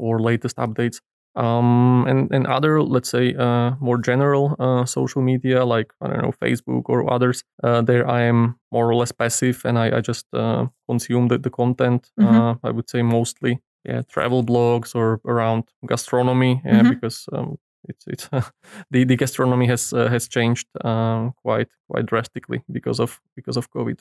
Or 0.02 0.20
latest 0.30 0.56
updates 0.56 1.00
um, 1.34 2.04
and 2.08 2.30
and 2.34 2.46
other 2.46 2.82
let's 2.94 3.08
say 3.10 3.34
uh, 3.38 3.70
more 3.80 3.98
general 4.06 4.54
uh, 4.58 4.84
social 4.84 5.22
media 5.22 5.64
like 5.76 5.88
I 6.02 6.08
don't 6.08 6.22
know 6.22 6.32
Facebook 6.46 6.82
or 6.88 7.10
others. 7.14 7.42
Uh, 7.64 7.80
there 7.82 8.04
I 8.20 8.28
am 8.28 8.56
more 8.72 8.86
or 8.90 8.94
less 9.00 9.12
passive, 9.12 9.56
and 9.64 9.78
I, 9.78 9.98
I 9.98 10.00
just 10.00 10.26
uh, 10.34 10.66
consume 10.88 11.28
the, 11.28 11.38
the 11.38 11.50
content. 11.50 12.10
Mhm. 12.20 12.34
Uh, 12.34 12.54
I 12.68 12.70
would 12.70 12.90
say 12.90 13.02
mostly 13.02 13.58
yeah 13.88 14.02
travel 14.14 14.42
blogs 14.44 14.94
or 14.94 15.20
around 15.24 15.62
gastronomy 15.86 16.60
yeah, 16.64 16.82
Mhm. 16.82 16.88
because 16.90 17.28
um, 17.32 17.56
it's 17.88 18.04
it's 18.06 18.28
the 18.92 19.04
the 19.04 19.16
gastronomy 19.16 19.66
has 19.68 19.92
uh, 19.92 20.08
has 20.10 20.28
changed 20.28 20.66
um, 20.84 21.32
quite 21.46 21.68
quite 21.90 22.06
drastically 22.10 22.60
because 22.72 23.02
of 23.02 23.20
because 23.36 23.58
of 23.58 23.68
COVID. 23.70 23.98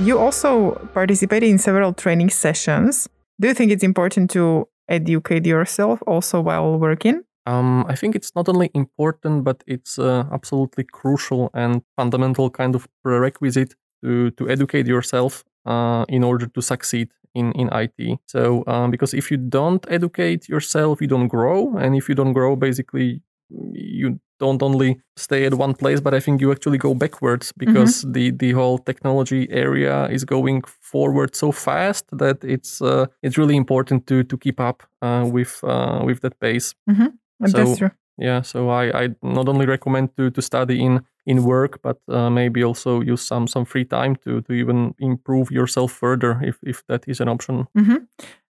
You 0.00 0.18
also 0.18 0.72
participated 0.94 1.50
in 1.50 1.58
several 1.58 1.92
training 1.92 2.30
sessions. 2.30 3.06
Do 3.38 3.48
you 3.48 3.54
think 3.54 3.70
it's 3.70 3.82
important 3.82 4.30
to 4.30 4.66
educate 4.88 5.44
yourself 5.44 6.02
also 6.06 6.40
while 6.40 6.78
working? 6.78 7.22
Um, 7.44 7.84
I 7.86 7.96
think 7.96 8.16
it's 8.16 8.34
not 8.34 8.48
only 8.48 8.70
important, 8.72 9.44
but 9.44 9.62
it's 9.66 9.98
uh, 9.98 10.24
absolutely 10.32 10.84
crucial 10.84 11.50
and 11.52 11.82
fundamental 11.96 12.48
kind 12.48 12.74
of 12.74 12.88
prerequisite 13.02 13.74
to, 14.02 14.30
to 14.32 14.48
educate 14.48 14.86
yourself 14.86 15.44
uh, 15.66 16.06
in 16.08 16.24
order 16.24 16.46
to 16.46 16.62
succeed 16.62 17.10
in, 17.34 17.52
in 17.52 17.68
IT. 17.70 18.20
So, 18.26 18.64
um, 18.66 18.90
because 18.90 19.12
if 19.12 19.30
you 19.30 19.36
don't 19.36 19.84
educate 19.90 20.48
yourself, 20.48 21.02
you 21.02 21.08
don't 21.08 21.28
grow. 21.28 21.76
And 21.76 21.94
if 21.94 22.08
you 22.08 22.14
don't 22.14 22.32
grow, 22.32 22.56
basically, 22.56 23.20
you 23.50 24.18
don't 24.40 24.62
only 24.62 25.00
stay 25.16 25.46
at 25.46 25.54
one 25.54 25.74
place, 25.74 26.00
but 26.00 26.14
I 26.14 26.20
think 26.20 26.40
you 26.40 26.50
actually 26.52 26.78
go 26.78 26.94
backwards 26.94 27.52
because 27.56 28.04
the, 28.12 28.30
the 28.32 28.52
whole 28.52 28.78
technology 28.78 29.46
area 29.50 30.08
is 30.10 30.24
going 30.24 30.62
forward 30.92 31.36
so 31.36 31.52
fast 31.52 32.04
that 32.18 32.44
it's 32.44 32.80
uh, 32.82 33.04
it's 33.22 33.36
really 33.38 33.56
important 33.56 34.06
to 34.06 34.22
to 34.24 34.36
keep 34.38 34.58
up 34.60 34.82
uh, 35.02 35.24
with 35.32 35.60
uh, 35.64 36.04
with 36.06 36.20
that 36.20 36.38
pace. 36.40 36.74
And 37.40 37.50
So- 37.50 37.58
That's 37.58 37.78
true. 37.78 37.90
Yeah, 38.22 38.42
so 38.42 38.68
I, 38.68 39.04
I 39.04 39.08
not 39.22 39.48
only 39.48 39.66
recommend 39.66 40.08
to, 40.16 40.30
to 40.30 40.42
study 40.42 40.74
in 40.84 41.00
in 41.26 41.42
work, 41.44 41.78
but 41.82 41.96
uh, 42.08 42.28
maybe 42.30 42.64
also 42.64 43.00
use 43.12 43.22
some 43.26 43.46
some 43.46 43.64
free 43.64 43.84
time 43.86 44.16
to 44.24 44.40
to 44.42 44.52
even 44.52 44.94
improve 44.98 45.50
yourself 45.54 45.92
further 45.92 46.38
if 46.42 46.58
if 46.62 46.82
that 46.86 47.04
is 47.08 47.20
an 47.20 47.28
option. 47.28 47.66
hmm 47.74 47.96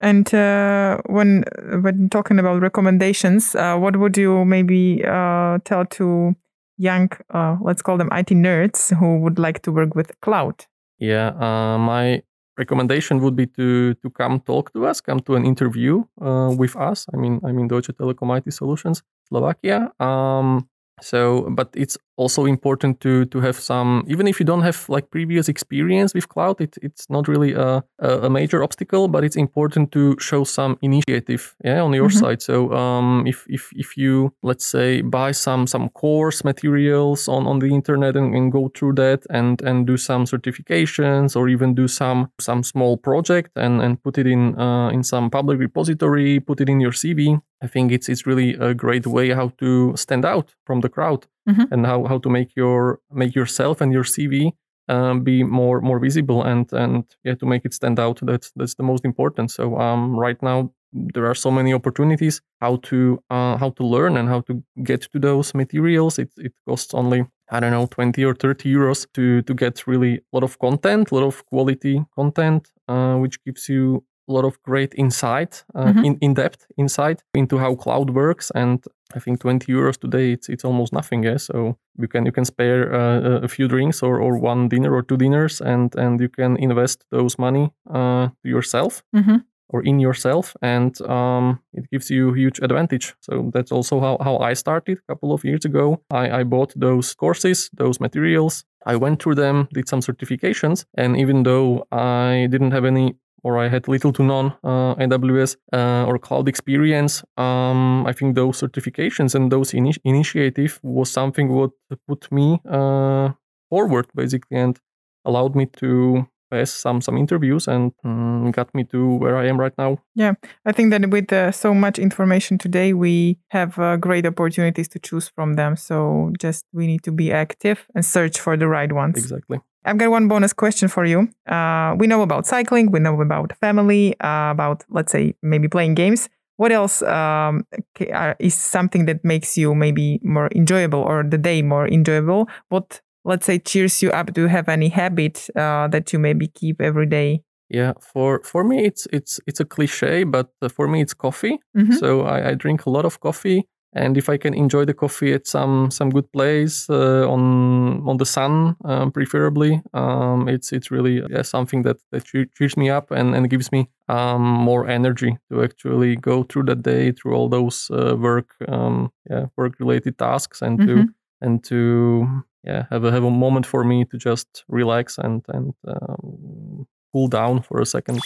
And 0.03 0.27
uh, 0.33 0.97
when 1.07 1.45
when 1.81 2.09
talking 2.09 2.37
about 2.37 2.61
recommendations, 2.61 3.55
uh, 3.55 3.77
what 3.77 3.95
would 3.95 4.17
you 4.17 4.43
maybe 4.43 5.01
uh, 5.05 5.59
tell 5.63 5.85
to 5.95 6.35
young, 6.77 7.09
uh, 7.33 7.55
let's 7.61 7.81
call 7.81 7.97
them 7.97 8.09
IT 8.11 8.35
nerds, 8.35 8.93
who 8.99 9.19
would 9.19 9.39
like 9.39 9.61
to 9.61 9.71
work 9.71 9.95
with 9.95 10.11
cloud? 10.19 10.65
Yeah, 10.99 11.31
uh, 11.39 11.77
my 11.77 12.21
recommendation 12.57 13.21
would 13.21 13.35
be 13.35 13.47
to 13.55 13.93
to 13.95 14.09
come 14.09 14.41
talk 14.41 14.73
to 14.73 14.85
us, 14.85 14.99
come 14.99 15.21
to 15.21 15.35
an 15.35 15.45
interview 15.45 16.03
uh, 16.19 16.51
with 16.51 16.75
us. 16.75 17.07
I 17.13 17.17
mean, 17.17 17.39
I 17.47 17.53
mean 17.53 17.69
Deutsche 17.69 17.95
Telekom 17.95 18.35
IT 18.37 18.51
Solutions 18.51 19.03
Slovakia. 19.31 19.87
Um, 20.03 20.67
so, 21.01 21.47
but 21.49 21.69
it's 21.75 21.97
also 22.17 22.45
important 22.45 22.99
to 22.99 23.25
to 23.25 23.39
have 23.41 23.55
some, 23.59 24.03
even 24.07 24.27
if 24.27 24.39
you 24.39 24.45
don't 24.45 24.61
have 24.63 24.89
like 24.89 25.09
previous 25.09 25.49
experience 25.49 26.13
with 26.13 26.27
cloud, 26.27 26.61
it, 26.61 26.77
it's 26.81 27.09
not 27.09 27.27
really 27.27 27.53
a, 27.53 27.83
a 27.99 28.29
major 28.29 28.63
obstacle, 28.63 29.07
but 29.07 29.23
it's 29.23 29.35
important 29.37 29.91
to 29.91 30.15
show 30.19 30.43
some 30.45 30.77
initiative, 30.81 31.55
yeah, 31.65 31.81
on 31.83 31.93
your 31.93 32.09
Mhm. 32.09 32.19
side. 32.19 32.41
So, 32.41 32.71
um, 32.73 33.27
if 33.27 33.45
if 33.49 33.69
if 33.75 33.97
you 33.97 34.31
let's 34.43 34.65
say 34.65 35.01
buy 35.01 35.31
some 35.33 35.67
some 35.67 35.89
course 35.89 36.43
materials 36.43 37.27
on 37.27 37.47
on 37.47 37.59
the 37.59 37.67
internet 37.73 38.15
and, 38.15 38.35
and 38.35 38.51
go 38.51 38.69
through 38.75 38.95
that 38.95 39.25
and 39.29 39.61
and 39.61 39.87
do 39.87 39.97
some 39.97 40.25
certifications 40.25 41.35
or 41.35 41.49
even 41.49 41.73
do 41.75 41.87
some 41.87 42.27
some 42.39 42.63
small 42.63 42.97
project 42.97 43.51
and 43.55 43.81
and 43.81 44.01
put 44.03 44.17
it 44.17 44.27
in 44.27 44.59
uh, 44.59 44.89
in 44.93 45.03
some 45.03 45.29
public 45.29 45.59
repository, 45.59 46.39
put 46.39 46.61
it 46.61 46.69
in 46.69 46.79
your 46.81 46.91
CV. 46.93 47.39
I 47.63 47.67
think 47.67 47.91
it's 47.91 48.09
it's 48.09 48.25
really 48.27 48.55
a 48.59 48.73
great 48.73 49.07
way 49.07 49.29
how 49.33 49.49
to 49.57 49.93
stand 49.95 50.25
out 50.25 50.55
from 50.65 50.81
the 50.81 50.89
crowd 50.89 51.25
Mhm. 51.49 51.71
and 51.71 51.85
how, 51.85 52.05
how 52.05 52.19
to 52.19 52.29
make 52.29 52.55
your 52.55 52.99
make 53.11 53.35
yourself 53.35 53.81
and 53.81 53.91
your 53.91 54.05
CV 54.05 54.53
um, 54.87 55.23
be 55.23 55.43
more 55.43 55.81
more 55.81 55.99
visible 55.99 56.43
and 56.43 56.71
and 56.73 57.03
yeah 57.23 57.35
to 57.35 57.45
make 57.45 57.65
it 57.65 57.73
stand 57.73 57.99
out. 57.99 58.19
That's 58.21 58.51
that's 58.55 58.75
the 58.75 58.83
most 58.83 59.05
important. 59.05 59.51
So 59.51 59.77
um, 59.77 60.15
right 60.17 60.41
now 60.41 60.71
there 60.93 61.25
are 61.25 61.35
so 61.35 61.51
many 61.51 61.73
opportunities 61.73 62.41
how 62.61 62.77
to 62.83 63.19
uh, 63.29 63.57
how 63.57 63.71
to 63.71 63.83
learn 63.83 64.17
and 64.17 64.29
how 64.29 64.41
to 64.41 64.63
get 64.83 65.01
to 65.11 65.19
those 65.19 65.53
materials. 65.53 66.19
It 66.19 66.31
it 66.37 66.53
costs 66.67 66.93
only 66.93 67.25
I 67.51 67.59
don't 67.59 67.71
know 67.71 67.87
20 67.87 68.23
or 68.25 68.35
30 68.35 68.73
euros 68.73 69.07
to 69.13 69.41
to 69.41 69.53
get 69.53 69.87
really 69.87 70.15
a 70.15 70.21
lot 70.33 70.43
of 70.43 70.57
content, 70.59 71.11
a 71.11 71.15
lot 71.15 71.25
of 71.25 71.45
quality 71.45 72.05
content, 72.15 72.71
uh, 72.87 73.15
which 73.15 73.43
gives 73.43 73.69
you 73.69 74.03
a 74.29 74.31
lot 74.31 74.45
of 74.45 74.61
great 74.63 74.93
insight, 74.95 75.65
uh, 75.75 75.85
mm-hmm. 75.85 76.05
in, 76.05 76.17
in 76.21 76.33
depth 76.33 76.65
insight 76.77 77.23
into 77.33 77.57
how 77.57 77.75
cloud 77.75 78.09
works. 78.11 78.51
And 78.55 78.83
I 79.15 79.19
think 79.19 79.39
20 79.39 79.71
euros 79.71 79.99
today, 79.99 80.31
it's, 80.31 80.49
it's 80.49 80.65
almost 80.65 80.93
nothing. 80.93 81.23
Yeah. 81.23 81.37
So 81.37 81.77
you 81.97 82.07
can, 82.07 82.25
you 82.25 82.31
can 82.31 82.45
spare 82.45 82.93
uh, 82.93 83.39
a 83.43 83.47
few 83.47 83.67
drinks 83.67 84.01
or, 84.01 84.19
or 84.19 84.37
one 84.37 84.69
dinner 84.69 84.93
or 84.93 85.03
two 85.03 85.17
dinners 85.17 85.61
and, 85.61 85.93
and 85.95 86.19
you 86.19 86.29
can 86.29 86.57
invest 86.57 87.05
those 87.11 87.37
money 87.37 87.71
uh, 87.89 88.29
to 88.43 88.49
yourself. 88.49 89.03
Mm-hmm 89.15 89.37
or 89.73 89.81
in 89.83 89.99
yourself 89.99 90.55
and 90.61 91.01
um, 91.01 91.59
it 91.73 91.89
gives 91.91 92.09
you 92.09 92.29
a 92.29 92.37
huge 92.37 92.59
advantage 92.61 93.15
so 93.19 93.49
that's 93.53 93.71
also 93.71 93.99
how, 93.99 94.17
how 94.21 94.37
i 94.37 94.53
started 94.53 94.97
a 94.97 95.11
couple 95.11 95.33
of 95.33 95.43
years 95.43 95.65
ago 95.65 96.01
I, 96.11 96.39
I 96.39 96.43
bought 96.43 96.73
those 96.75 97.13
courses 97.15 97.69
those 97.73 97.99
materials 97.99 98.63
i 98.85 98.95
went 98.95 99.21
through 99.21 99.35
them 99.35 99.67
did 99.73 99.89
some 99.89 100.01
certifications 100.01 100.85
and 100.95 101.17
even 101.17 101.43
though 101.43 101.85
i 101.91 102.47
didn't 102.51 102.71
have 102.71 102.85
any 102.85 103.15
or 103.43 103.57
I 103.57 103.67
had 103.67 103.87
little 103.87 104.13
to 104.13 104.23
none 104.23 104.53
uh, 104.63 104.95
AWS 104.95 105.57
uh, 105.73 106.05
or 106.07 106.17
cloud 106.17 106.47
experience, 106.47 107.23
um, 107.37 108.05
I 108.05 108.13
think 108.13 108.35
those 108.35 108.61
certifications 108.61 109.35
and 109.35 109.51
those 109.51 109.71
ini- 109.71 109.99
initiative 110.03 110.79
was 110.83 111.11
something 111.11 111.49
what 111.49 111.71
put 112.07 112.31
me 112.31 112.59
uh, 112.69 113.29
forward 113.69 114.07
basically 114.15 114.57
and 114.57 114.79
allowed 115.25 115.55
me 115.55 115.65
to 115.65 116.27
pass 116.53 116.71
some 116.71 117.01
some 117.01 117.17
interviews 117.17 117.67
and 117.67 117.91
um, 118.03 118.51
got 118.51 118.73
me 118.73 118.83
to 118.83 119.15
where 119.15 119.37
I 119.37 119.47
am 119.47 119.59
right 119.59 119.73
now. 119.77 119.97
Yeah, 120.15 120.33
I 120.65 120.71
think 120.71 120.91
that 120.91 121.09
with 121.09 121.33
uh, 121.33 121.51
so 121.51 121.73
much 121.73 121.99
information 121.99 122.57
today, 122.57 122.93
we 122.93 123.37
have 123.49 123.79
uh, 123.79 123.97
great 123.97 124.25
opportunities 124.25 124.87
to 124.89 124.99
choose 124.99 125.27
from 125.35 125.55
them. 125.55 125.75
So 125.75 126.31
just 126.39 126.65
we 126.71 126.87
need 126.87 127.03
to 127.03 127.11
be 127.11 127.31
active 127.31 127.87
and 127.95 128.05
search 128.05 128.39
for 128.39 128.57
the 128.57 128.67
right 128.67 128.91
ones. 128.91 129.17
Exactly. 129.17 129.59
I've 129.85 129.97
got 129.97 130.09
one 130.09 130.27
bonus 130.27 130.53
question 130.53 130.87
for 130.87 131.05
you. 131.05 131.27
Uh, 131.47 131.95
we 131.97 132.07
know 132.07 132.21
about 132.21 132.45
cycling, 132.45 132.91
we 132.91 132.99
know 132.99 133.19
about 133.21 133.57
family, 133.57 134.15
uh, 134.19 134.51
about 134.51 134.83
let's 134.89 135.11
say 135.11 135.35
maybe 135.41 135.67
playing 135.67 135.95
games. 135.95 136.29
What 136.57 136.71
else 136.71 137.01
um, 137.01 137.65
uh, 138.13 138.35
is 138.39 138.53
something 138.53 139.05
that 139.05 139.25
makes 139.25 139.57
you 139.57 139.73
maybe 139.73 140.19
more 140.23 140.49
enjoyable 140.55 140.99
or 140.99 141.23
the 141.23 141.37
day 141.37 141.61
more 141.61 141.87
enjoyable? 141.87 142.47
What 142.69 143.01
let's 143.25 143.45
say 143.45 143.59
cheers 143.59 144.01
you 144.01 144.11
up 144.11 144.33
do 144.33 144.41
you 144.41 144.47
have 144.47 144.69
any 144.69 144.89
habit 144.89 145.49
uh, 145.55 145.87
that 145.87 146.13
you 146.13 146.19
maybe 146.19 146.47
keep 146.47 146.81
every 146.81 147.05
day 147.05 147.41
yeah 147.69 147.93
for 147.99 148.41
for 148.43 148.63
me 148.63 148.85
it's 148.85 149.07
it's 149.11 149.39
it's 149.47 149.59
a 149.59 149.65
cliche 149.65 150.23
but 150.23 150.49
uh, 150.61 150.69
for 150.69 150.87
me 150.87 151.01
it's 151.01 151.13
coffee 151.13 151.57
mm-hmm. 151.75 151.93
so 151.93 152.21
I, 152.21 152.49
I, 152.49 152.53
drink 152.53 152.85
a 152.85 152.89
lot 152.89 153.05
of 153.05 153.19
coffee 153.19 153.67
and 153.95 154.17
if 154.17 154.29
i 154.29 154.37
can 154.37 154.53
enjoy 154.53 154.85
the 154.85 154.93
coffee 154.93 155.33
at 155.33 155.47
some 155.47 155.91
some 155.91 156.09
good 156.09 156.31
place 156.31 156.89
uh, 156.89 157.27
on 157.29 158.07
on 158.07 158.17
the 158.17 158.25
sun 158.25 158.75
um, 158.85 159.11
preferably 159.11 159.81
um, 159.93 160.47
it's 160.47 160.71
it's 160.71 160.91
really 160.91 161.21
yeah, 161.29 161.41
something 161.41 161.83
that 161.83 161.97
that 162.11 162.25
cheers 162.25 162.77
me 162.77 162.89
up 162.89 163.11
and 163.11 163.35
and 163.35 163.49
gives 163.49 163.71
me 163.71 163.87
um, 164.09 164.41
more 164.41 164.87
energy 164.87 165.37
to 165.49 165.63
actually 165.63 166.15
go 166.15 166.43
through 166.43 166.63
the 166.63 166.75
day 166.75 167.11
through 167.11 167.33
all 167.33 167.49
those 167.49 167.89
uh, 167.91 168.15
work 168.15 168.55
um, 168.67 169.11
yeah 169.29 169.45
work 169.55 169.79
related 169.79 170.17
tasks 170.17 170.61
and 170.61 170.79
mm-hmm. 170.79 171.05
to 171.05 171.13
and 171.41 171.63
to 171.63 172.43
yeah 172.63 172.85
have 172.89 173.03
a 173.03 173.11
have 173.11 173.23
a 173.23 173.31
moment 173.31 173.65
for 173.65 173.83
me 173.83 174.05
to 174.05 174.17
just 174.17 174.63
relax 174.67 175.17
and 175.17 175.43
and 175.49 175.73
um, 175.87 176.87
cool 177.13 177.27
down 177.27 177.61
for 177.61 177.79
a 177.79 177.85
second. 177.85 178.19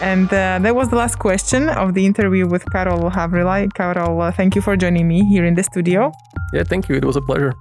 And 0.00 0.28
uh, 0.28 0.58
that 0.60 0.74
was 0.74 0.88
the 0.88 0.96
last 0.96 1.18
question 1.18 1.68
of 1.68 1.94
the 1.94 2.04
interview 2.04 2.46
with 2.46 2.64
Karol 2.70 3.10
Havrillay. 3.10 3.72
Karol, 3.74 4.20
uh, 4.20 4.30
thank 4.30 4.54
you 4.54 4.62
for 4.62 4.76
joining 4.76 5.08
me 5.08 5.24
here 5.24 5.44
in 5.44 5.54
the 5.54 5.62
studio. 5.62 6.12
Yeah, 6.52 6.64
thank 6.64 6.88
you. 6.88 6.96
It 6.96 7.04
was 7.04 7.16
a 7.16 7.22
pleasure. 7.22 7.54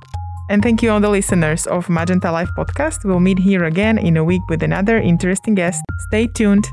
And 0.49 0.61
thank 0.61 0.83
you 0.83 0.91
all 0.91 0.99
the 0.99 1.09
listeners 1.09 1.65
of 1.65 1.89
Magenta 1.89 2.31
Life 2.31 2.49
podcast. 2.55 3.03
We'll 3.03 3.19
meet 3.19 3.39
here 3.39 3.63
again 3.63 3.97
in 3.97 4.15
a 4.17 4.23
week 4.23 4.43
with 4.47 4.61
another 4.61 4.97
interesting 4.97 5.55
guest. 5.55 5.81
Stay 6.07 6.27
tuned. 6.27 6.67